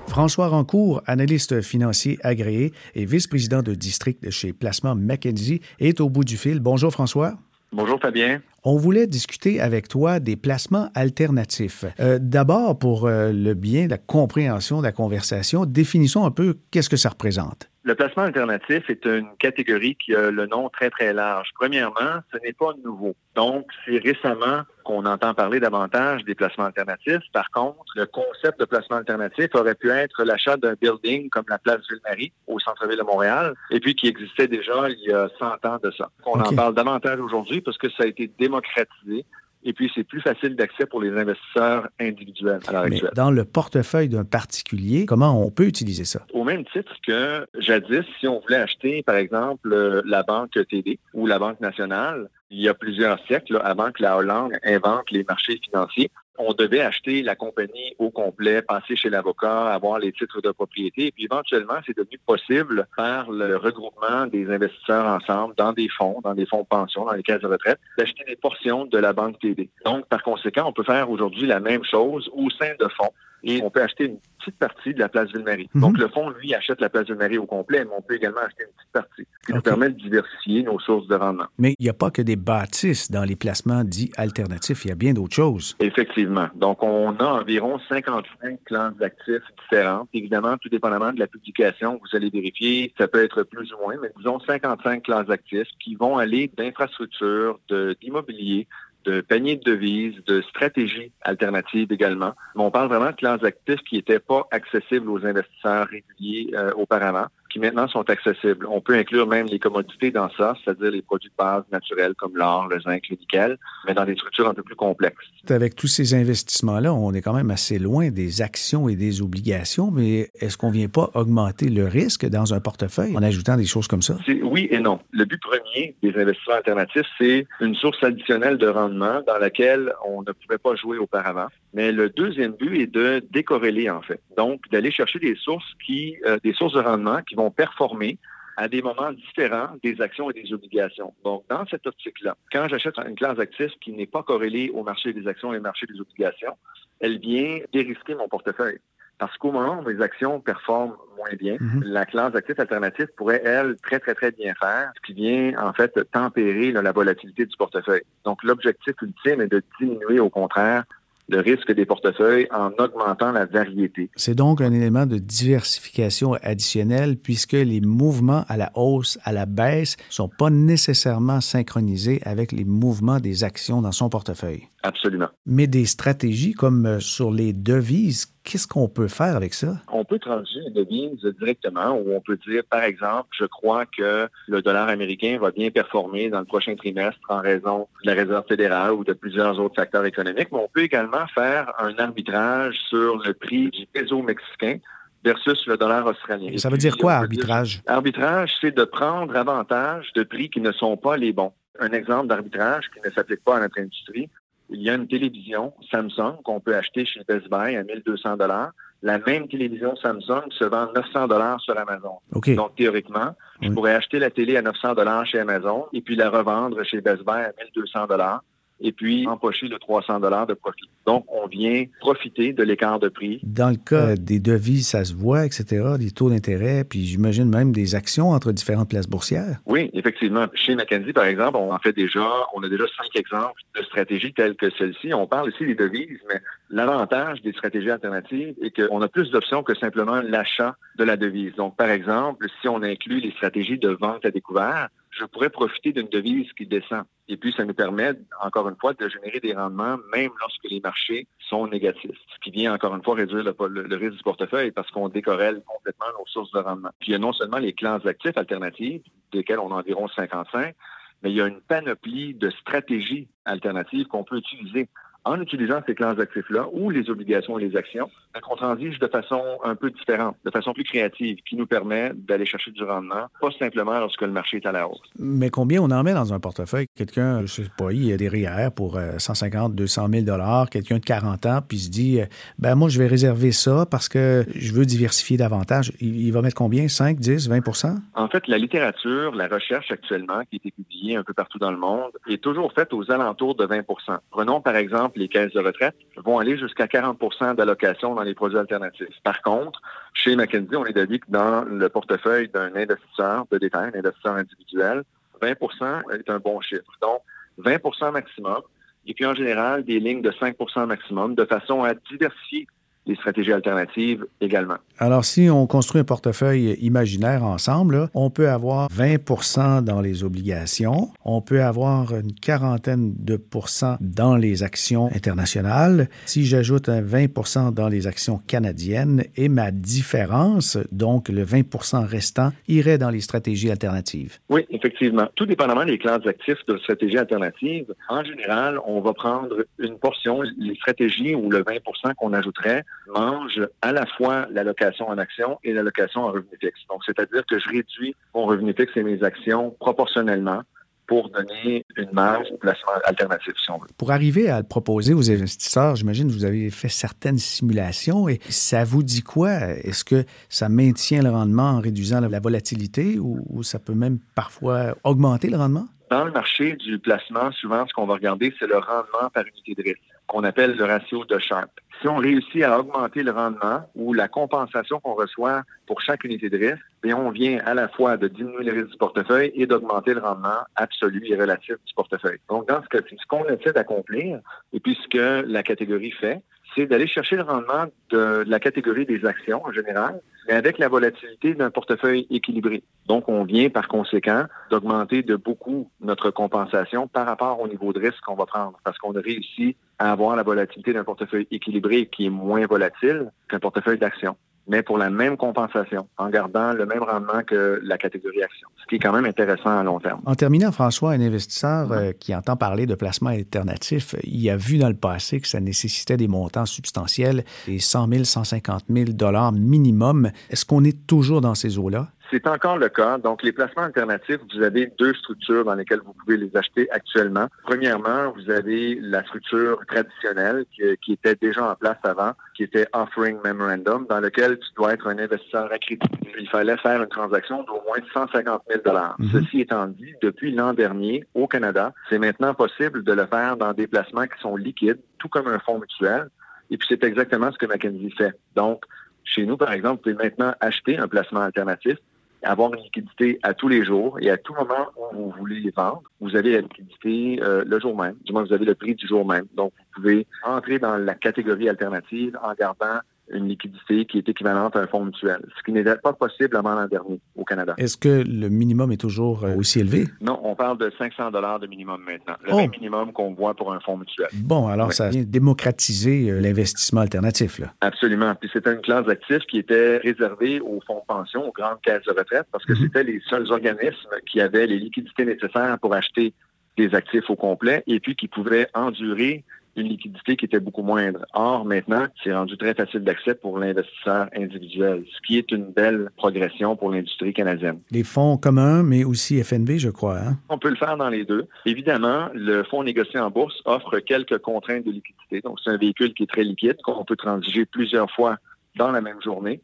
François 0.08 0.48
Rancourt, 0.48 1.02
analyste 1.06 1.60
financier 1.62 2.18
agréé 2.24 2.72
et 2.94 3.04
vice-président 3.04 3.62
de 3.62 3.74
district 3.74 4.28
chez 4.30 4.52
Placement 4.52 4.96
McKenzie, 4.96 5.60
est 5.78 6.00
au 6.00 6.08
bout 6.08 6.24
du 6.24 6.36
fil. 6.36 6.58
Bonjour 6.58 6.90
François. 6.90 7.38
Bonjour 7.70 8.00
Fabien. 8.00 8.40
On 8.64 8.76
voulait 8.76 9.06
discuter 9.06 9.60
avec 9.60 9.86
toi 9.86 10.18
des 10.18 10.36
placements 10.36 10.90
alternatifs. 10.94 11.84
Euh, 12.00 12.18
d'abord, 12.20 12.78
pour 12.78 13.06
euh, 13.06 13.30
le 13.32 13.54
bien, 13.54 13.86
la 13.86 13.98
compréhension 13.98 14.78
de 14.78 14.82
la 14.82 14.92
conversation, 14.92 15.64
définissons 15.64 16.24
un 16.24 16.32
peu 16.32 16.58
qu'est-ce 16.72 16.90
que 16.90 16.96
ça 16.96 17.10
représente. 17.10 17.70
Le 17.84 17.94
placement 17.94 18.24
alternatif 18.24 18.90
est 18.90 19.06
une 19.06 19.28
catégorie 19.38 19.96
qui 19.96 20.14
a 20.14 20.30
le 20.30 20.46
nom 20.46 20.68
très, 20.68 20.90
très 20.90 21.14
large. 21.14 21.48
Premièrement, 21.54 22.20
ce 22.32 22.38
n'est 22.44 22.52
pas 22.52 22.72
nouveau. 22.84 23.14
Donc, 23.34 23.66
c'est 23.86 23.98
récemment 23.98 24.64
qu'on 24.84 25.06
entend 25.06 25.32
parler 25.32 25.60
davantage 25.60 26.24
des 26.24 26.34
placements 26.34 26.64
alternatifs. 26.64 27.22
Par 27.32 27.50
contre, 27.50 27.92
le 27.94 28.06
concept 28.06 28.58
de 28.58 28.64
placement 28.64 28.96
alternatif 28.96 29.48
aurait 29.54 29.74
pu 29.74 29.90
être 29.90 30.24
l'achat 30.24 30.56
d'un 30.56 30.74
building 30.80 31.28
comme 31.30 31.44
la 31.48 31.58
place 31.58 31.80
Ville-Marie 31.88 32.32
au 32.46 32.58
centre-ville 32.58 32.98
de 32.98 33.02
Montréal, 33.02 33.54
et 33.70 33.80
puis 33.80 33.94
qui 33.94 34.08
existait 34.08 34.48
déjà 34.48 34.88
il 34.88 35.08
y 35.08 35.12
a 35.12 35.28
100 35.38 35.46
ans 35.66 35.78
de 35.82 35.90
ça. 35.90 36.10
On 36.26 36.40
en 36.40 36.54
parle 36.54 36.74
davantage 36.74 37.20
aujourd'hui 37.20 37.60
parce 37.60 37.78
que 37.78 37.88
ça 37.90 38.04
a 38.04 38.06
été 38.06 38.30
démocratisé 38.48 39.24
et 39.64 39.72
puis, 39.72 39.90
c'est 39.94 40.04
plus 40.04 40.20
facile 40.20 40.54
d'accès 40.54 40.86
pour 40.86 41.00
les 41.00 41.10
investisseurs 41.10 41.88
individuels 42.00 42.60
à 42.68 42.72
l'heure 42.72 42.82
actuelle. 42.82 43.10
Dans 43.14 43.30
le 43.30 43.44
portefeuille 43.44 44.08
d'un 44.08 44.24
particulier, 44.24 45.04
comment 45.04 45.44
on 45.44 45.50
peut 45.50 45.66
utiliser 45.66 46.04
ça? 46.04 46.24
Au 46.32 46.44
même 46.44 46.64
titre 46.66 46.94
que 47.06 47.46
jadis, 47.58 48.04
si 48.20 48.28
on 48.28 48.40
voulait 48.40 48.56
acheter, 48.56 49.02
par 49.02 49.16
exemple, 49.16 50.02
la 50.04 50.22
banque 50.22 50.52
TD 50.52 50.98
ou 51.12 51.26
la 51.26 51.38
Banque 51.38 51.60
nationale, 51.60 52.30
il 52.50 52.60
y 52.60 52.68
a 52.68 52.74
plusieurs 52.74 53.18
siècles, 53.26 53.60
avant 53.62 53.90
que 53.90 54.02
la 54.02 54.16
Hollande 54.16 54.52
invente 54.64 55.10
les 55.10 55.24
marchés 55.24 55.60
financiers, 55.62 56.10
on 56.38 56.52
devait 56.52 56.80
acheter 56.80 57.22
la 57.22 57.34
compagnie 57.34 57.94
au 57.98 58.10
complet, 58.10 58.62
passer 58.62 58.96
chez 58.96 59.10
l'avocat, 59.10 59.72
avoir 59.72 59.98
les 59.98 60.12
titres 60.12 60.40
de 60.40 60.50
propriété. 60.50 61.06
Et 61.06 61.12
puis 61.12 61.24
éventuellement, 61.24 61.78
c'est 61.86 61.96
devenu 61.96 62.18
possible 62.26 62.86
par 62.96 63.30
le 63.30 63.56
regroupement 63.56 64.26
des 64.26 64.48
investisseurs 64.50 65.06
ensemble 65.06 65.54
dans 65.56 65.72
des 65.72 65.88
fonds, 65.88 66.20
dans 66.22 66.34
des 66.34 66.46
fonds 66.46 66.62
de 66.62 66.66
pension, 66.66 67.04
dans 67.04 67.12
les 67.12 67.22
caisses 67.22 67.40
de 67.40 67.46
retraite, 67.46 67.78
d'acheter 67.96 68.24
des 68.24 68.36
portions 68.36 68.86
de 68.86 68.98
la 68.98 69.12
banque 69.12 69.38
TD. 69.40 69.68
Donc, 69.84 70.06
par 70.06 70.22
conséquent, 70.22 70.66
on 70.66 70.72
peut 70.72 70.84
faire 70.84 71.10
aujourd'hui 71.10 71.46
la 71.46 71.60
même 71.60 71.84
chose 71.84 72.30
au 72.34 72.50
sein 72.50 72.72
de 72.78 72.88
fonds 72.88 73.12
et 73.42 73.62
on 73.62 73.70
peut 73.70 73.82
acheter 73.82 74.04
une 74.04 74.18
petite 74.38 74.56
partie 74.56 74.94
de 74.94 74.98
la 74.98 75.08
place 75.08 75.30
Ville-Marie. 75.32 75.68
Mhm. 75.74 75.80
Donc, 75.80 75.98
le 75.98 76.08
fonds, 76.08 76.30
lui, 76.30 76.54
achète 76.54 76.80
la 76.80 76.88
place 76.88 77.06
Ville-Marie 77.06 77.38
au 77.38 77.46
complet, 77.46 77.84
mais 77.84 77.90
on 77.96 78.02
peut 78.02 78.14
également 78.14 78.40
acheter 78.40 78.64
une 78.64 78.74
petite 78.76 78.92
partie, 78.92 79.26
ce 79.42 79.46
qui 79.46 79.52
nous 79.52 79.62
permet 79.62 79.90
de 79.90 79.98
diversifier 79.98 80.62
nos 80.62 80.78
sources 80.78 81.06
de 81.08 81.14
rendement. 81.14 81.46
Mais 81.58 81.74
il 81.78 81.84
n'y 81.84 81.88
a 81.88 81.94
pas 81.94 82.10
que 82.10 82.22
des 82.22 82.36
bâtisses 82.36 83.10
dans 83.10 83.24
les 83.24 83.36
placements 83.36 83.84
dits 83.84 84.10
alternatifs, 84.16 84.84
il 84.84 84.88
y 84.88 84.92
a 84.92 84.96
bien 84.96 85.12
d'autres 85.12 85.34
choses. 85.34 85.76
Effectivement. 85.80 86.48
Donc, 86.54 86.82
on 86.82 87.16
a 87.16 87.40
environ 87.40 87.78
55 87.88 88.64
classes 88.64 88.96
d'actifs 88.96 89.42
différentes. 89.62 90.08
Évidemment, 90.12 90.56
tout 90.58 90.68
dépendamment 90.68 91.12
de 91.12 91.18
la 91.18 91.26
publication, 91.26 92.00
vous 92.00 92.16
allez 92.16 92.30
vérifier, 92.30 92.92
ça 92.98 93.08
peut 93.08 93.22
être 93.22 93.42
plus 93.42 93.72
ou 93.72 93.78
moins, 93.78 93.96
mais 94.00 94.10
disons 94.16 94.40
55 94.40 95.02
classes 95.02 95.26
d'actifs 95.26 95.68
qui 95.82 95.94
vont 95.94 96.18
aller 96.18 96.50
d'infrastructures, 96.56 97.58
d'immobilier, 98.00 98.66
de 99.08 99.22
panier 99.22 99.56
de 99.56 99.64
devises, 99.64 100.22
de 100.26 100.42
stratégies 100.42 101.12
alternatives 101.22 101.90
également. 101.90 102.34
Mais 102.54 102.62
on 102.62 102.70
parle 102.70 102.88
vraiment 102.88 103.10
de 103.10 103.16
classes 103.16 103.40
d'actifs 103.40 103.82
qui 103.88 103.96
n'étaient 103.96 104.18
pas 104.18 104.46
accessibles 104.50 105.08
aux 105.08 105.24
investisseurs 105.24 105.88
réguliers 105.88 106.50
euh, 106.54 106.72
auparavant 106.74 107.26
qui 107.50 107.58
maintenant 107.58 107.88
sont 107.88 108.08
accessibles. 108.08 108.66
On 108.66 108.80
peut 108.80 108.94
inclure 108.94 109.26
même 109.26 109.46
les 109.46 109.58
commodités 109.58 110.10
dans 110.10 110.30
ça, 110.30 110.54
c'est-à-dire 110.62 110.90
les 110.90 111.02
produits 111.02 111.30
de 111.30 111.34
base 111.36 111.64
naturels 111.72 112.14
comme 112.14 112.36
l'or, 112.36 112.68
le 112.68 112.80
zinc, 112.80 113.02
le 113.10 113.16
nickel, 113.16 113.58
mais 113.86 113.94
dans 113.94 114.04
des 114.04 114.14
structures 114.14 114.48
un 114.48 114.54
peu 114.54 114.62
plus 114.62 114.76
complexes. 114.76 115.24
Avec 115.48 115.74
tous 115.74 115.86
ces 115.86 116.14
investissements-là, 116.14 116.92
on 116.92 117.12
est 117.12 117.22
quand 117.22 117.34
même 117.34 117.50
assez 117.50 117.78
loin 117.78 118.10
des 118.10 118.42
actions 118.42 118.88
et 118.88 118.96
des 118.96 119.22
obligations, 119.22 119.90
mais 119.90 120.30
est-ce 120.40 120.56
qu'on 120.56 120.68
ne 120.68 120.74
vient 120.74 120.88
pas 120.88 121.10
augmenter 121.14 121.68
le 121.68 121.86
risque 121.86 122.26
dans 122.26 122.54
un 122.54 122.60
portefeuille 122.60 123.16
en 123.16 123.22
ajoutant 123.22 123.56
des 123.56 123.66
choses 123.66 123.88
comme 123.88 124.02
ça? 124.02 124.16
Oui 124.42 124.68
et 124.70 124.80
non. 124.80 125.00
Le 125.12 125.24
but 125.24 125.40
premier 125.40 125.94
des 126.02 126.14
investissements 126.16 126.56
alternatifs, 126.56 127.06
c'est 127.18 127.46
une 127.60 127.74
source 127.74 128.02
additionnelle 128.02 128.58
de 128.58 128.68
rendement 128.68 129.22
dans 129.26 129.38
laquelle 129.38 129.92
on 130.06 130.22
ne 130.22 130.32
pouvait 130.32 130.58
pas 130.58 130.74
jouer 130.74 130.98
auparavant. 130.98 131.46
Mais 131.74 131.92
le 131.92 132.08
deuxième 132.08 132.52
but 132.52 132.80
est 132.80 132.86
de 132.86 133.22
décorréler, 133.30 133.90
en 133.90 134.02
fait. 134.02 134.20
Donc, 134.36 134.62
d'aller 134.70 134.90
chercher 134.90 135.18
des 135.18 135.36
sources 135.36 135.66
qui, 135.84 136.16
euh, 136.26 136.38
des 136.42 136.52
sources 136.52 136.74
de 136.74 136.80
rendement 136.80 137.20
qui 137.28 137.36
vont 137.38 137.50
performer 137.50 138.18
à 138.56 138.68
des 138.68 138.82
moments 138.82 139.12
différents 139.12 139.68
des 139.84 140.00
actions 140.00 140.30
et 140.30 140.42
des 140.42 140.52
obligations. 140.52 141.14
Donc, 141.24 141.44
dans 141.48 141.64
cette 141.66 141.86
optique-là, 141.86 142.36
quand 142.52 142.66
j'achète 142.68 142.98
une 142.98 143.14
classe 143.14 143.36
d'actifs 143.36 143.72
qui 143.80 143.92
n'est 143.92 144.06
pas 144.06 144.24
corrélée 144.24 144.70
au 144.70 144.82
marché 144.82 145.12
des 145.12 145.28
actions 145.28 145.54
et 145.54 145.58
au 145.58 145.60
marché 145.60 145.86
des 145.86 146.00
obligations, 146.00 146.56
elle 146.98 147.18
vient 147.18 147.60
dérisquer 147.72 148.16
mon 148.16 148.28
portefeuille. 148.28 148.80
Parce 149.18 149.36
qu'au 149.36 149.52
moment 149.52 149.80
où 149.80 149.88
mes 149.88 150.00
actions 150.00 150.40
performent 150.40 150.96
moins 151.16 151.34
bien, 151.38 151.56
mhm. 151.60 151.82
la 151.84 152.04
classe 152.04 152.32
d'actifs 152.32 152.58
alternatifs 152.58 153.10
pourrait, 153.16 153.42
elle, 153.44 153.76
très, 153.76 154.00
très, 154.00 154.14
très 154.14 154.32
bien 154.32 154.54
faire, 154.54 154.92
ce 154.96 155.06
qui 155.06 155.12
vient, 155.12 155.56
en 155.58 155.72
fait, 155.72 155.92
tempérer 156.12 156.72
la 156.72 156.92
volatilité 156.92 157.46
du 157.46 157.56
portefeuille. 157.56 158.02
Donc, 158.24 158.42
l'objectif 158.42 158.94
ultime 159.02 159.40
est 159.40 159.48
de 159.48 159.62
diminuer, 159.80 160.18
au 160.18 160.30
contraire, 160.30 160.84
le 161.28 161.40
risque 161.40 161.72
des 161.72 161.84
portefeuilles 161.84 162.48
en 162.50 162.70
augmentant 162.78 163.32
la 163.32 163.46
variété. 163.46 164.10
C'est 164.16 164.34
donc 164.34 164.60
un 164.60 164.72
élément 164.72 165.06
de 165.06 165.18
diversification 165.18 166.34
additionnelle 166.42 167.16
puisque 167.16 167.52
les 167.52 167.80
mouvements 167.80 168.44
à 168.48 168.56
la 168.56 168.70
hausse, 168.74 169.18
à 169.24 169.32
la 169.32 169.46
baisse 169.46 169.96
sont 170.08 170.28
pas 170.28 170.50
nécessairement 170.50 171.40
synchronisés 171.40 172.20
avec 172.24 172.52
les 172.52 172.64
mouvements 172.64 173.20
des 173.20 173.44
actions 173.44 173.82
dans 173.82 173.92
son 173.92 174.08
portefeuille. 174.08 174.64
Absolument. 174.82 175.28
Mais 175.44 175.66
des 175.66 175.86
stratégies 175.86 176.54
comme 176.54 176.86
euh, 176.86 177.00
sur 177.00 177.30
les 177.30 177.52
devises, 177.52 178.26
qu'est-ce 178.48 178.66
qu'on 178.66 178.88
peut 178.88 179.08
faire 179.08 179.36
avec 179.36 179.52
ça? 179.52 179.76
On 179.92 180.04
peut 180.04 180.18
transiger 180.18 180.60
les 180.60 180.70
devises 180.70 181.22
directement 181.38 181.92
ou 181.92 182.14
on 182.14 182.20
peut 182.20 182.38
dire, 182.48 182.62
par 182.68 182.82
exemple, 182.82 183.28
je 183.38 183.44
crois 183.44 183.84
que 183.86 184.28
le 184.46 184.62
dollar 184.62 184.88
américain 184.88 185.38
va 185.38 185.50
bien 185.50 185.70
performer 185.70 186.30
dans 186.30 186.38
le 186.40 186.46
prochain 186.46 186.74
trimestre 186.74 187.20
en 187.28 187.40
raison 187.40 187.86
de 188.02 188.10
la 188.10 188.14
Réserve 188.14 188.44
fédérale 188.48 188.92
ou 188.92 189.04
de 189.04 189.12
plusieurs 189.12 189.58
autres 189.60 189.74
facteurs 189.76 190.06
économiques. 190.06 190.48
Mais 190.50 190.58
on 190.58 190.68
peut 190.72 190.82
également 190.82 191.26
faire 191.34 191.72
un 191.78 191.94
arbitrage 191.98 192.76
sur 192.88 193.18
le 193.18 193.34
prix 193.34 193.68
du 193.70 193.86
peso 193.86 194.22
mexicain 194.22 194.78
versus 195.22 195.66
le 195.66 195.76
dollar 195.76 196.06
australien. 196.06 196.56
ça 196.56 196.70
veut 196.70 196.78
dire 196.78 196.96
quoi, 196.96 197.14
arbitrage? 197.14 197.82
arbitrage, 197.86 198.52
c'est 198.60 198.74
de 198.74 198.84
prendre 198.84 199.36
avantage 199.36 200.12
de 200.14 200.22
prix 200.22 200.48
qui 200.48 200.60
ne 200.60 200.72
sont 200.72 200.96
pas 200.96 201.16
les 201.16 201.32
bons. 201.32 201.52
Un 201.80 201.90
exemple 201.90 202.28
d'arbitrage 202.28 202.88
qui 202.92 203.00
ne 203.04 203.12
s'applique 203.12 203.44
pas 203.44 203.56
à 203.56 203.60
notre 203.60 203.78
industrie, 203.78 204.30
il 204.70 204.82
y 204.82 204.90
a 204.90 204.94
une 204.94 205.08
télévision 205.08 205.72
Samsung 205.90 206.36
qu'on 206.44 206.60
peut 206.60 206.76
acheter 206.76 207.04
chez 207.04 207.20
Best 207.26 207.48
Buy 207.48 207.76
à 207.76 207.84
1200 207.84 208.36
dollars. 208.36 208.72
La 209.02 209.18
même 209.18 209.46
télévision 209.48 209.94
Samsung 209.96 210.50
se 210.50 210.64
vend 210.64 210.88
900 210.94 211.28
dollars 211.28 211.60
sur 211.60 211.78
Amazon. 211.78 212.18
Donc 212.56 212.74
théoriquement, 212.76 213.34
je 213.62 213.70
pourrais 213.70 213.94
acheter 213.94 214.18
la 214.18 214.30
télé 214.30 214.56
à 214.56 214.62
900 214.62 214.94
dollars 214.94 215.24
chez 215.24 215.38
Amazon 215.38 215.86
et 215.92 216.00
puis 216.00 216.16
la 216.16 216.30
revendre 216.30 216.82
chez 216.84 217.00
Best 217.00 217.22
Buy 217.24 217.40
à 217.40 217.52
1200 217.76 218.06
dollars 218.06 218.42
et 218.80 218.92
puis 218.92 219.26
empocher 219.26 219.68
de 219.68 219.76
300 219.76 220.20
dollars 220.20 220.46
de 220.46 220.54
profit. 220.54 220.88
Donc, 221.06 221.24
on 221.28 221.46
vient 221.46 221.84
profiter 222.00 222.52
de 222.52 222.62
l'écart 222.62 222.98
de 222.98 223.08
prix. 223.08 223.40
Dans 223.42 223.70
le 223.70 223.76
cas 223.76 224.16
des 224.16 224.40
devises, 224.40 224.88
ça 224.88 225.04
se 225.04 225.14
voit, 225.14 225.46
etc., 225.46 225.94
des 225.98 226.10
taux 226.10 226.30
d'intérêt, 226.30 226.84
puis 226.84 227.04
j'imagine 227.04 227.48
même 227.48 227.72
des 227.72 227.94
actions 227.94 228.30
entre 228.30 228.52
différentes 228.52 228.90
places 228.90 229.08
boursières. 229.08 229.60
Oui, 229.66 229.90
effectivement. 229.94 230.46
Chez 230.54 230.74
McKenzie, 230.74 231.12
par 231.12 231.24
exemple, 231.24 231.56
on 231.56 231.72
en 231.72 231.78
fait 231.78 231.92
déjà, 231.92 232.26
on 232.54 232.62
a 232.62 232.68
déjà 232.68 232.84
cinq 232.96 233.18
exemples 233.18 233.60
de 233.76 233.82
stratégies 233.82 234.32
telles 234.32 234.54
que 234.54 234.70
celle-ci. 234.70 235.12
On 235.14 235.26
parle 235.26 235.48
aussi 235.48 235.64
des 235.66 235.74
devises, 235.74 236.20
mais 236.28 236.40
l'avantage 236.70 237.42
des 237.42 237.52
stratégies 237.52 237.90
alternatives 237.90 238.54
est 238.62 238.70
qu'on 238.70 239.00
a 239.02 239.08
plus 239.08 239.30
d'options 239.30 239.62
que 239.62 239.74
simplement 239.74 240.20
l'achat 240.20 240.76
de 240.96 241.04
la 241.04 241.16
devise. 241.16 241.54
Donc, 241.56 241.76
par 241.76 241.90
exemple, 241.90 242.46
si 242.60 242.68
on 242.68 242.82
inclut 242.82 243.20
les 243.20 243.30
stratégies 243.32 243.78
de 243.78 243.90
vente 243.90 244.24
à 244.24 244.30
découvert, 244.30 244.88
je 245.18 245.24
pourrais 245.24 245.50
profiter 245.50 245.92
d'une 245.92 246.08
devise 246.08 246.52
qui 246.52 246.66
descend. 246.66 247.04
Et 247.28 247.36
puis, 247.36 247.52
ça 247.52 247.64
nous 247.64 247.74
permet, 247.74 248.12
encore 248.42 248.68
une 248.68 248.76
fois, 248.76 248.94
de 248.94 249.08
générer 249.08 249.40
des 249.40 249.54
rendements, 249.54 249.98
même 250.12 250.30
lorsque 250.40 250.64
les 250.64 250.80
marchés 250.80 251.26
sont 251.38 251.66
négatifs. 251.66 252.18
Ce 252.34 252.38
qui 252.42 252.50
vient, 252.50 252.74
encore 252.74 252.94
une 252.94 253.02
fois, 253.02 253.16
réduire 253.16 253.44
le, 253.44 253.96
risque 253.96 254.16
du 254.16 254.22
portefeuille 254.22 254.70
parce 254.70 254.90
qu'on 254.90 255.08
décorrèle 255.08 255.62
complètement 255.66 256.06
nos 256.18 256.26
sources 256.26 256.52
de 256.52 256.58
rendement. 256.58 256.90
Puis, 257.00 257.10
il 257.10 257.12
y 257.12 257.14
a 257.14 257.18
non 257.18 257.32
seulement 257.32 257.58
les 257.58 257.72
classes 257.72 258.02
d'actifs 258.02 258.36
alternatives, 258.36 259.02
desquelles 259.32 259.58
on 259.58 259.72
a 259.72 259.76
environ 259.80 260.08
55, 260.08 260.74
mais 261.22 261.30
il 261.30 261.36
y 261.36 261.42
a 261.42 261.46
une 261.46 261.60
panoplie 261.60 262.34
de 262.34 262.50
stratégies 262.50 263.28
alternatives 263.44 264.06
qu'on 264.06 264.24
peut 264.24 264.38
utiliser 264.38 264.88
en 265.24 265.40
utilisant 265.40 265.80
ces 265.86 265.94
classes 265.94 266.16
d'actifs-là 266.16 266.66
ou 266.72 266.90
les 266.90 267.10
obligations 267.10 267.58
et 267.58 267.68
les 267.68 267.76
actions, 267.76 268.10
qu'on 268.42 268.56
transige 268.56 268.98
de 268.98 269.06
façon 269.08 269.42
un 269.64 269.74
peu 269.74 269.90
différente, 269.90 270.36
de 270.44 270.50
façon 270.50 270.72
plus 270.72 270.84
créative, 270.84 271.38
qui 271.48 271.56
nous 271.56 271.66
permet 271.66 272.12
d'aller 272.14 272.46
chercher 272.46 272.70
du 272.70 272.82
rendement, 272.84 273.26
pas 273.40 273.50
simplement 273.58 273.98
lorsque 273.98 274.22
le 274.22 274.30
marché 274.30 274.58
est 274.58 274.66
à 274.66 274.72
la 274.72 274.88
hausse. 274.88 275.00
Mais 275.18 275.50
combien 275.50 275.82
on 275.82 275.90
en 275.90 276.02
met 276.02 276.14
dans 276.14 276.32
un 276.32 276.40
portefeuille? 276.40 276.86
Quelqu'un, 276.96 277.42
je 277.42 277.46
sais 277.46 277.70
pas, 277.76 277.92
il 277.92 278.04
y 278.04 278.12
a 278.12 278.16
des 278.16 278.28
RIER 278.28 278.68
pour 278.74 278.98
150, 279.18 279.74
200 279.74 280.08
000 280.08 280.24
quelqu'un 280.70 280.98
de 280.98 281.04
40 281.04 281.46
ans, 281.46 281.60
puis 281.66 281.78
se 281.78 281.90
dit, 281.90 282.20
euh, 282.20 282.26
ben 282.58 282.74
moi, 282.74 282.88
je 282.88 282.98
vais 282.98 283.06
réserver 283.06 283.52
ça 283.52 283.86
parce 283.90 284.08
que 284.08 284.44
je 284.54 284.72
veux 284.72 284.84
diversifier 284.84 285.36
davantage. 285.36 285.92
Il, 286.00 286.32
va 286.32 286.42
mettre 286.42 286.56
combien? 286.56 286.88
5, 286.88 287.18
10, 287.18 287.50
20% 287.50 287.96
En 288.14 288.28
fait, 288.28 288.46
la 288.48 288.58
littérature, 288.58 289.34
la 289.34 289.48
recherche 289.48 289.90
actuellement, 289.90 290.40
qui 290.50 290.56
a 290.56 290.58
été 290.58 290.70
publiée 290.70 291.16
un 291.16 291.24
peu 291.24 291.34
partout 291.34 291.58
dans 291.58 291.70
le 291.70 291.78
monde, 291.78 292.12
est 292.28 292.42
toujours 292.42 292.72
faite 292.72 292.92
aux 292.92 293.10
alentours 293.10 293.54
de 293.54 293.66
20% 293.66 294.18
Prenons 294.30 294.60
par 294.60 294.76
exemple 294.76 295.07
les 295.16 295.28
caisses 295.28 295.52
de 295.52 295.60
retraite, 295.60 295.96
vont 296.16 296.38
aller 296.38 296.56
jusqu'à 296.58 296.86
40% 296.86 297.54
d'allocation 297.54 298.14
dans 298.14 298.22
les 298.22 298.34
produits 298.34 298.58
alternatifs. 298.58 299.20
Par 299.24 299.42
contre, 299.42 299.80
chez 300.14 300.36
McKinsey, 300.36 300.76
on 300.76 300.84
est 300.84 300.92
d'avis 300.92 301.20
que 301.20 301.26
dans 301.28 301.64
le 301.64 301.88
portefeuille 301.88 302.48
d'un 302.48 302.74
investisseur 302.74 303.46
de 303.50 303.58
détail, 303.58 303.90
un 303.94 303.98
investisseur 303.98 304.34
individuel, 304.34 305.04
20% 305.40 306.14
est 306.14 306.30
un 306.30 306.38
bon 306.38 306.60
chiffre. 306.60 306.92
Donc, 307.00 307.20
20% 307.58 308.12
maximum. 308.12 308.62
Et 309.06 309.14
puis, 309.14 309.24
en 309.26 309.34
général, 309.34 309.84
des 309.84 310.00
lignes 310.00 310.22
de 310.22 310.30
5% 310.30 310.86
maximum 310.86 311.34
de 311.34 311.44
façon 311.44 311.84
à 311.84 311.94
diversifier 311.94 312.66
des 313.08 313.16
stratégies 313.16 313.52
alternatives 313.52 314.24
également. 314.40 314.76
Alors, 314.98 315.24
si 315.24 315.48
on 315.50 315.66
construit 315.66 316.00
un 316.00 316.04
portefeuille 316.04 316.74
imaginaire 316.80 317.42
ensemble, 317.42 318.08
on 318.14 318.30
peut 318.30 318.48
avoir 318.48 318.88
20% 318.90 319.82
dans 319.82 320.00
les 320.00 320.24
obligations, 320.24 321.10
on 321.24 321.40
peut 321.40 321.62
avoir 321.62 322.14
une 322.14 322.32
quarantaine 322.34 323.14
de 323.18 323.36
pourcents 323.36 323.96
dans 324.00 324.36
les 324.36 324.62
actions 324.62 325.06
internationales. 325.06 326.08
Si 326.26 326.44
j'ajoute 326.44 326.88
un 326.88 327.00
20% 327.00 327.72
dans 327.72 327.88
les 327.88 328.06
actions 328.06 328.40
canadiennes 328.46 329.24
et 329.36 329.48
ma 329.48 329.70
différence, 329.70 330.78
donc 330.92 331.28
le 331.30 331.44
20% 331.44 332.04
restant, 332.06 332.52
irait 332.68 332.98
dans 332.98 333.10
les 333.10 333.20
stratégies 333.20 333.70
alternatives. 333.70 334.38
Oui, 334.50 334.66
effectivement. 334.70 335.28
Tout 335.34 335.46
dépendamment 335.46 335.84
des 335.84 335.98
classes 335.98 336.22
d'actifs 336.22 336.64
de 336.66 336.76
stratégies 336.78 337.18
alternatives, 337.18 337.94
en 338.08 338.22
général, 338.22 338.78
on 338.86 339.00
va 339.00 339.14
prendre 339.14 339.64
une 339.78 339.98
portion, 339.98 340.42
les 340.58 340.74
stratégies 340.74 341.34
ou 341.34 341.50
le 341.50 341.62
20% 341.62 342.14
qu'on 342.16 342.32
ajouterait 342.34 342.84
mange 343.14 343.60
à 343.82 343.92
la 343.92 344.06
fois 344.06 344.46
l'allocation 344.50 345.08
en 345.08 345.18
actions 345.18 345.58
et 345.64 345.72
l'allocation 345.72 346.22
en 346.22 346.32
revenu 346.32 346.56
fixe. 346.60 346.80
Donc, 346.88 347.02
c'est-à-dire 347.04 347.44
que 347.46 347.58
je 347.58 347.68
réduis 347.68 348.14
mon 348.34 348.46
revenu 348.46 348.72
fixe 348.74 348.96
et 348.96 349.02
mes 349.02 349.22
actions 349.22 349.74
proportionnellement 349.80 350.62
pour 351.06 351.30
donner 351.30 351.86
une 351.96 352.10
marge 352.12 352.50
de 352.50 352.56
placement 352.56 352.92
alternatif, 353.04 353.54
si 353.64 353.70
on 353.70 353.78
veut. 353.78 353.88
Pour 353.96 354.12
arriver 354.12 354.50
à 354.50 354.58
le 354.58 354.66
proposer 354.66 355.14
aux 355.14 355.30
investisseurs, 355.30 355.96
j'imagine 355.96 356.28
que 356.28 356.32
vous 356.34 356.44
avez 356.44 356.68
fait 356.68 356.90
certaines 356.90 357.38
simulations 357.38 358.28
et 358.28 358.38
ça 358.50 358.84
vous 358.84 359.02
dit 359.02 359.22
quoi? 359.22 359.52
Est-ce 359.52 360.04
que 360.04 360.24
ça 360.50 360.68
maintient 360.68 361.22
le 361.22 361.30
rendement 361.30 361.70
en 361.70 361.80
réduisant 361.80 362.20
la 362.20 362.40
volatilité 362.40 363.18
ou 363.18 363.62
ça 363.62 363.78
peut 363.78 363.94
même 363.94 364.18
parfois 364.34 364.96
augmenter 365.02 365.48
le 365.48 365.56
rendement? 365.56 365.88
Dans 366.10 366.24
le 366.24 366.32
marché 366.32 366.76
du 366.76 366.98
placement, 366.98 367.52
souvent, 367.52 367.86
ce 367.86 367.92
qu'on 367.92 368.06
va 368.06 368.14
regarder, 368.14 368.54
c'est 368.58 368.66
le 368.66 368.78
rendement 368.78 369.30
par 369.32 369.44
unité 369.46 369.74
de 369.74 369.82
risque. 369.82 370.00
Qu'on 370.28 370.44
appelle 370.44 370.76
le 370.76 370.84
ratio 370.84 371.24
de 371.24 371.38
Sharpe. 371.38 371.80
Si 372.00 372.06
on 372.06 372.16
réussit 372.16 372.62
à 372.62 372.78
augmenter 372.78 373.24
le 373.24 373.32
rendement 373.32 373.90
ou 373.96 374.12
la 374.12 374.28
compensation 374.28 375.00
qu'on 375.00 375.14
reçoit 375.14 375.62
pour 375.86 376.00
chaque 376.00 376.22
unité 376.22 376.48
de 376.48 376.56
risque, 376.56 376.84
bien, 377.02 377.16
on 377.16 377.30
vient 377.30 377.58
à 377.64 377.74
la 377.74 377.88
fois 377.88 378.16
de 378.16 378.28
diminuer 378.28 378.62
le 378.62 378.72
risque 378.72 378.90
du 378.92 378.98
portefeuille 378.98 379.50
et 379.54 379.66
d'augmenter 379.66 380.14
le 380.14 380.20
rendement 380.20 380.60
absolu 380.76 381.22
et 381.26 381.34
relatif 381.34 381.74
du 381.86 381.94
portefeuille. 381.94 382.38
Donc, 382.48 382.68
dans 382.68 382.80
ce 382.82 382.88
cas-ci, 382.88 383.16
ce 383.18 383.26
qu'on 383.26 383.44
essaie 383.46 383.72
d'accomplir, 383.72 384.40
et 384.72 384.78
puis 384.78 384.96
ce 385.02 385.08
que 385.08 385.44
la 385.46 385.62
catégorie 385.64 386.12
fait, 386.12 386.40
c'est 386.76 386.86
d'aller 386.86 387.08
chercher 387.08 387.36
le 387.36 387.42
rendement 387.42 387.86
de 388.10 388.44
la 388.46 388.60
catégorie 388.60 389.06
des 389.06 389.24
actions 389.24 389.64
en 389.64 389.72
général, 389.72 390.20
mais 390.46 390.54
avec 390.54 390.78
la 390.78 390.88
volatilité 390.88 391.54
d'un 391.54 391.70
portefeuille 391.70 392.26
équilibré. 392.30 392.84
Donc, 393.06 393.28
on 393.28 393.42
vient 393.44 393.70
par 393.70 393.88
conséquent 393.88 394.44
d'augmenter 394.70 395.22
de 395.22 395.34
beaucoup 395.34 395.90
notre 396.00 396.30
compensation 396.30 397.08
par 397.08 397.26
rapport 397.26 397.60
au 397.60 397.66
niveau 397.66 397.92
de 397.92 397.98
risque 397.98 398.20
qu'on 398.20 398.36
va 398.36 398.46
prendre, 398.46 398.78
parce 398.84 398.98
qu'on 398.98 399.16
a 399.16 399.20
réussi 399.20 399.74
à 399.98 400.12
avoir 400.12 400.36
la 400.36 400.42
volatilité 400.42 400.92
d'un 400.92 401.04
portefeuille 401.04 401.46
équilibré 401.50 402.06
qui 402.06 402.26
est 402.26 402.30
moins 402.30 402.66
volatile 402.66 403.30
qu'un 403.48 403.58
portefeuille 403.58 403.98
d'actions 403.98 404.36
mais 404.68 404.82
pour 404.82 404.98
la 404.98 405.10
même 405.10 405.36
compensation, 405.36 406.06
en 406.18 406.28
gardant 406.28 406.72
le 406.72 406.84
même 406.86 407.02
rendement 407.02 407.42
que 407.44 407.80
la 407.82 407.96
catégorie 407.96 408.42
action, 408.42 408.68
ce 408.76 408.86
qui 408.86 408.96
est 408.96 408.98
quand 408.98 409.12
même 409.12 409.24
intéressant 409.24 409.78
à 409.78 409.82
long 409.82 409.98
terme. 409.98 410.20
En 410.26 410.34
terminant, 410.34 410.70
François, 410.72 411.12
un 411.12 411.20
investisseur 411.20 411.90
euh, 411.90 412.12
qui 412.12 412.34
entend 412.34 412.56
parler 412.56 412.86
de 412.86 412.94
placement 412.94 413.30
alternatif, 413.30 414.14
il 414.24 414.48
a 414.50 414.56
vu 414.56 414.76
dans 414.76 414.88
le 414.88 414.94
passé 414.94 415.40
que 415.40 415.48
ça 415.48 415.60
nécessitait 415.60 416.18
des 416.18 416.28
montants 416.28 416.66
substantiels, 416.66 417.44
des 417.66 417.78
100 417.78 418.08
000, 418.08 418.24
150 418.24 418.84
000 418.90 419.12
dollars 419.12 419.52
minimum. 419.52 420.30
Est-ce 420.50 420.66
qu'on 420.66 420.84
est 420.84 421.06
toujours 421.06 421.40
dans 421.40 421.54
ces 421.54 421.78
eaux-là? 421.78 422.08
C'est 422.30 422.46
encore 422.46 422.76
le 422.76 422.88
cas. 422.88 423.18
Donc, 423.18 423.42
les 423.42 423.52
placements 423.52 423.84
alternatifs, 423.84 424.38
vous 424.54 424.62
avez 424.62 424.92
deux 424.98 425.14
structures 425.14 425.64
dans 425.64 425.74
lesquelles 425.74 426.02
vous 426.04 426.12
pouvez 426.12 426.36
les 426.36 426.54
acheter 426.56 426.90
actuellement. 426.90 427.46
Premièrement, 427.62 428.32
vous 428.32 428.50
avez 428.50 428.98
la 429.00 429.22
structure 429.24 429.80
traditionnelle 429.86 430.66
qui, 430.74 431.12
était 431.12 431.34
déjà 431.36 431.70
en 431.70 431.74
place 431.74 431.96
avant, 432.02 432.32
qui 432.54 432.64
était 432.64 432.86
Offering 432.92 433.38
Memorandum, 433.42 434.06
dans 434.08 434.20
lequel 434.20 434.58
tu 434.58 434.68
dois 434.76 434.92
être 434.94 435.06
un 435.06 435.18
investisseur 435.18 435.72
accrédité. 435.72 436.06
Il 436.38 436.48
fallait 436.48 436.76
faire 436.76 437.02
une 437.02 437.08
transaction 437.08 437.62
d'au 437.62 437.82
moins 437.86 437.98
150 438.12 438.62
000 438.68 438.82
mm-hmm. 438.82 439.32
Ceci 439.32 439.62
étant 439.62 439.86
dit, 439.86 440.14
depuis 440.20 440.52
l'an 440.52 440.74
dernier, 440.74 441.24
au 441.34 441.46
Canada, 441.46 441.92
c'est 442.10 442.18
maintenant 442.18 442.52
possible 442.54 443.04
de 443.04 443.12
le 443.12 443.26
faire 443.26 443.56
dans 443.56 443.72
des 443.72 443.86
placements 443.86 444.26
qui 444.26 444.40
sont 444.40 444.56
liquides, 444.56 445.00
tout 445.18 445.28
comme 445.28 445.48
un 445.48 445.58
fonds 445.60 445.78
mutuel. 445.78 446.28
Et 446.70 446.76
puis, 446.76 446.86
c'est 446.90 447.02
exactement 447.04 447.50
ce 447.50 447.58
que 447.58 447.66
Mackenzie 447.66 448.12
fait. 448.16 448.34
Donc, 448.54 448.84
chez 449.24 449.44
nous, 449.46 449.56
par 449.56 449.72
exemple, 449.72 449.96
vous 449.96 450.14
pouvez 450.14 450.24
maintenant 450.24 450.54
acheter 450.60 450.98
un 450.98 451.08
placement 451.08 451.40
alternatif 451.40 451.96
avoir 452.42 452.72
une 452.74 452.82
liquidité 452.82 453.38
à 453.42 453.54
tous 453.54 453.68
les 453.68 453.84
jours 453.84 454.18
et 454.20 454.30
à 454.30 454.36
tout 454.36 454.54
moment 454.54 454.88
où 454.96 455.30
vous 455.30 455.34
voulez 455.38 455.60
les 455.60 455.70
vendre, 455.70 456.02
vous 456.20 456.36
avez 456.36 456.52
la 456.52 456.60
liquidité 456.60 457.40
euh, 457.42 457.64
le 457.66 457.80
jour 457.80 457.96
même. 457.96 458.16
Du 458.24 458.32
moins, 458.32 458.44
vous 458.44 458.52
avez 458.52 458.64
le 458.64 458.74
prix 458.74 458.94
du 458.94 459.06
jour 459.06 459.26
même. 459.26 459.46
Donc, 459.54 459.72
vous 459.78 460.02
pouvez 460.02 460.26
entrer 460.44 460.78
dans 460.78 460.96
la 460.96 461.14
catégorie 461.14 461.68
alternative 461.68 462.38
en 462.42 462.54
gardant 462.54 463.00
une 463.32 463.48
liquidité 463.48 464.04
qui 464.06 464.18
est 464.18 464.28
équivalente 464.28 464.76
à 464.76 464.80
un 464.80 464.86
fonds 464.86 465.04
mutuel, 465.04 465.44
ce 465.56 465.62
qui 465.62 465.72
n'était 465.72 465.96
pas 465.96 466.12
possible 466.12 466.56
avant 466.56 466.74
l'an 466.74 466.86
dernier 466.86 467.20
au 467.36 467.44
Canada. 467.44 467.74
Est-ce 467.78 467.96
que 467.96 468.24
le 468.26 468.48
minimum 468.48 468.92
est 468.92 468.96
toujours 468.96 469.44
euh, 469.44 469.56
aussi 469.56 469.80
élevé? 469.80 470.06
Non, 470.20 470.40
on 470.42 470.54
parle 470.54 470.78
de 470.78 470.92
500 470.98 471.30
dollars 471.30 471.60
de 471.60 471.66
minimum 471.66 472.02
maintenant, 472.04 472.34
le 472.44 472.52
oh! 472.52 472.68
minimum 472.68 473.12
qu'on 473.12 473.34
voit 473.34 473.54
pour 473.54 473.72
un 473.72 473.80
fonds 473.80 473.96
mutuel. 473.96 474.28
Bon, 474.34 474.68
alors 474.68 474.92
ça 474.92 475.10
vient 475.10 475.22
démocratiser 475.24 476.30
euh, 476.30 476.40
l'investissement 476.40 477.00
alternatif. 477.00 477.58
Là. 477.58 477.72
Absolument. 477.80 478.34
Puis 478.34 478.50
c'était 478.52 478.72
une 478.72 478.80
classe 478.80 479.06
d'actifs 479.06 479.44
qui 479.48 479.58
était 479.58 479.98
réservée 479.98 480.60
aux 480.60 480.80
fonds 480.86 481.00
de 481.00 481.06
pension, 481.06 481.48
aux 481.48 481.52
grandes 481.52 481.80
caisses 481.82 482.04
de 482.04 482.12
retraite, 482.12 482.46
parce 482.52 482.64
que 482.64 482.72
mhm. 482.72 482.80
c'était 482.82 483.04
les 483.04 483.20
seuls 483.28 483.50
organismes 483.50 484.10
qui 484.30 484.40
avaient 484.40 484.66
les 484.66 484.78
liquidités 484.78 485.24
nécessaires 485.24 485.78
pour 485.80 485.94
acheter 485.94 486.34
des 486.76 486.94
actifs 486.94 487.28
au 487.28 487.36
complet 487.36 487.82
et 487.86 488.00
puis 488.00 488.14
qui 488.14 488.28
pouvaient 488.28 488.68
endurer 488.72 489.44
une 489.76 489.88
liquidité 489.88 490.36
qui 490.36 490.44
était 490.44 490.60
beaucoup 490.60 490.82
moindre. 490.82 491.24
Or, 491.34 491.64
maintenant, 491.64 492.06
c'est 492.22 492.34
rendu 492.34 492.56
très 492.56 492.74
facile 492.74 493.00
d'accès 493.00 493.34
pour 493.34 493.58
l'investisseur 493.58 494.28
individuel, 494.34 495.04
ce 495.10 495.26
qui 495.26 495.38
est 495.38 495.50
une 495.50 495.72
belle 495.72 496.10
progression 496.16 496.76
pour 496.76 496.90
l'industrie 496.90 497.32
canadienne. 497.32 497.80
Les 497.90 498.04
fonds 498.04 498.36
communs, 498.36 498.82
mais 498.82 499.04
aussi 499.04 499.42
FNB, 499.42 499.78
je 499.78 499.90
crois. 499.90 500.18
Hein? 500.18 500.38
On 500.48 500.58
peut 500.58 500.70
le 500.70 500.76
faire 500.76 500.96
dans 500.96 501.08
les 501.08 501.24
deux. 501.24 501.46
Évidemment, 501.66 502.28
le 502.34 502.62
fonds 502.64 502.82
négocié 502.82 503.20
en 503.20 503.30
bourse 503.30 503.60
offre 503.64 503.98
quelques 504.00 504.38
contraintes 504.38 504.84
de 504.84 504.90
liquidité. 504.90 505.40
Donc, 505.42 505.58
c'est 505.62 505.70
un 505.70 505.76
véhicule 505.78 506.14
qui 506.14 506.24
est 506.24 506.30
très 506.30 506.44
liquide, 506.44 506.76
qu'on 506.82 507.04
peut 507.04 507.16
transiger 507.16 507.64
plusieurs 507.64 508.10
fois 508.10 508.36
dans 508.76 508.90
la 508.90 509.00
même 509.00 509.20
journée 509.22 509.60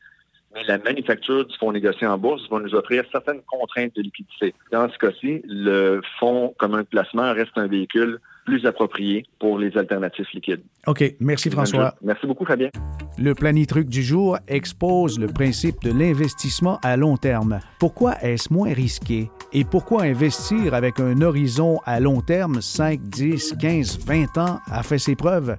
mais 0.55 0.63
la 0.65 0.79
manufacture 0.79 1.45
du 1.45 1.57
fonds 1.57 1.73
négocié 1.73 2.07
en 2.07 2.17
bourse 2.17 2.49
va 2.49 2.61
nous 2.61 2.75
offrir 2.75 3.05
certaines 3.11 3.43
contraintes 3.43 3.95
de 3.97 4.03
liquidité. 4.03 4.55
Dans 4.71 4.89
ce 4.89 4.97
cas-ci, 4.99 5.43
le 5.45 6.01
fonds 6.21 6.55
commun 6.59 6.83
de 6.83 6.87
placement 6.87 7.33
reste 7.33 7.57
un 7.57 7.67
véhicule 7.67 8.21
plus 8.45 8.67
approprié 8.67 9.25
pour 9.39 9.59
les 9.59 9.77
alternatives 9.77 10.27
liquides. 10.35 10.63
OK. 10.87 11.15
Merci, 11.21 11.51
François. 11.51 11.95
Merci 12.03 12.27
beaucoup, 12.27 12.45
Fabien. 12.45 12.69
Le 13.19 13.35
planitruc 13.35 13.89
du 13.89 14.03
jour 14.03 14.39
expose 14.49 15.19
le 15.19 15.27
principe 15.27 15.83
de 15.83 15.93
l'investissement 15.93 16.79
à 16.83 16.97
long 16.97 17.17
terme. 17.17 17.61
Pourquoi 17.79 18.21
est-ce 18.23 18.53
moins 18.53 18.73
risqué? 18.73 19.31
Et 19.53 19.65
pourquoi 19.65 20.03
investir 20.03 20.75
avec 20.75 21.01
un 21.01 21.21
horizon 21.23 21.81
à 21.87 22.01
long 22.01 22.21
terme, 22.21 22.61
5, 22.61 23.01
10, 23.01 23.55
15, 23.61 24.01
20 24.07 24.39
ans, 24.39 24.59
a 24.67 24.83
fait 24.83 24.99
ses 24.99 25.15
preuves? 25.15 25.57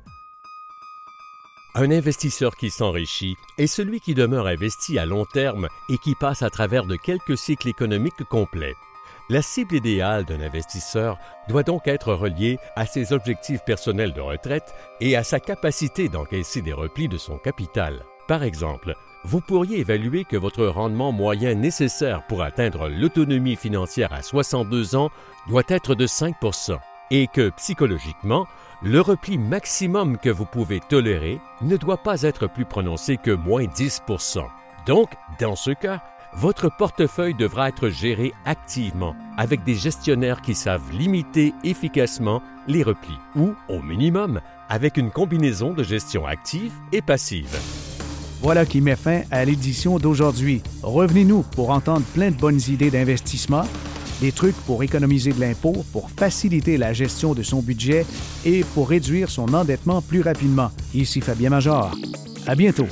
Un 1.77 1.91
investisseur 1.91 2.55
qui 2.55 2.69
s'enrichit 2.69 3.35
est 3.57 3.67
celui 3.67 3.99
qui 3.99 4.13
demeure 4.13 4.47
investi 4.47 4.97
à 4.97 5.05
long 5.05 5.25
terme 5.25 5.67
et 5.89 5.97
qui 5.97 6.15
passe 6.15 6.41
à 6.41 6.49
travers 6.49 6.85
de 6.85 6.95
quelques 6.95 7.37
cycles 7.37 7.67
économiques 7.67 8.23
complets. 8.29 8.75
La 9.27 9.41
cible 9.41 9.75
idéale 9.75 10.23
d'un 10.23 10.39
investisseur 10.39 11.17
doit 11.47 11.63
donc 11.63 11.87
être 11.87 12.13
reliée 12.13 12.59
à 12.75 12.85
ses 12.85 13.11
objectifs 13.11 13.63
personnels 13.63 14.13
de 14.13 14.21
retraite 14.21 14.75
et 15.01 15.15
à 15.15 15.23
sa 15.23 15.39
capacité 15.39 16.09
d'encaisser 16.09 16.61
des 16.61 16.73
replis 16.73 17.07
de 17.07 17.17
son 17.17 17.39
capital. 17.39 18.03
Par 18.27 18.43
exemple, 18.43 18.93
vous 19.23 19.41
pourriez 19.41 19.79
évaluer 19.79 20.25
que 20.25 20.37
votre 20.37 20.67
rendement 20.67 21.11
moyen 21.11 21.55
nécessaire 21.55 22.21
pour 22.27 22.43
atteindre 22.43 22.87
l'autonomie 22.87 23.55
financière 23.55 24.13
à 24.13 24.21
62 24.21 24.95
ans 24.95 25.09
doit 25.47 25.63
être 25.69 25.95
de 25.95 26.05
5% 26.05 26.77
et 27.09 27.25
que 27.25 27.49
psychologiquement, 27.57 28.45
le 28.83 29.01
repli 29.01 29.39
maximum 29.39 30.19
que 30.19 30.29
vous 30.29 30.45
pouvez 30.45 30.79
tolérer 30.79 31.39
ne 31.61 31.77
doit 31.77 32.03
pas 32.03 32.21
être 32.21 32.45
plus 32.45 32.65
prononcé 32.65 33.17
que 33.17 33.31
moins 33.31 33.65
10 33.65 34.03
Donc, 34.85 35.09
dans 35.39 35.55
ce 35.55 35.71
cas, 35.71 36.03
votre 36.37 36.69
portefeuille 36.69 37.33
devra 37.33 37.69
être 37.69 37.89
géré 37.89 38.33
activement 38.45 39.15
avec 39.37 39.63
des 39.63 39.75
gestionnaires 39.75 40.41
qui 40.41 40.53
savent 40.53 40.91
limiter 40.91 41.53
efficacement 41.63 42.41
les 42.67 42.83
replis 42.83 43.17
ou, 43.35 43.53
au 43.69 43.81
minimum, 43.81 44.41
avec 44.69 44.97
une 44.97 45.11
combinaison 45.11 45.73
de 45.73 45.83
gestion 45.83 46.25
active 46.25 46.73
et 46.91 47.01
passive. 47.01 47.57
Voilà 48.41 48.65
qui 48.65 48.81
met 48.81 48.95
fin 48.95 49.21
à 49.31 49.45
l'édition 49.45 49.97
d'aujourd'hui. 49.97 50.61
Revenez-nous 50.83 51.43
pour 51.43 51.69
entendre 51.69 52.05
plein 52.13 52.31
de 52.31 52.35
bonnes 52.35 52.59
idées 52.67 52.91
d'investissement, 52.91 53.63
des 54.19 54.31
trucs 54.31 54.55
pour 54.65 54.83
économiser 54.83 55.31
de 55.31 55.39
l'impôt, 55.39 55.85
pour 55.93 56.09
faciliter 56.11 56.77
la 56.77 56.93
gestion 56.93 57.33
de 57.33 57.43
son 57.43 57.61
budget 57.61 58.05
et 58.45 58.63
pour 58.73 58.89
réduire 58.89 59.29
son 59.29 59.53
endettement 59.53 60.01
plus 60.01 60.21
rapidement. 60.21 60.71
Ici 60.93 61.21
Fabien 61.21 61.49
Major. 61.49 61.95
À 62.45 62.55
bientôt. 62.55 62.87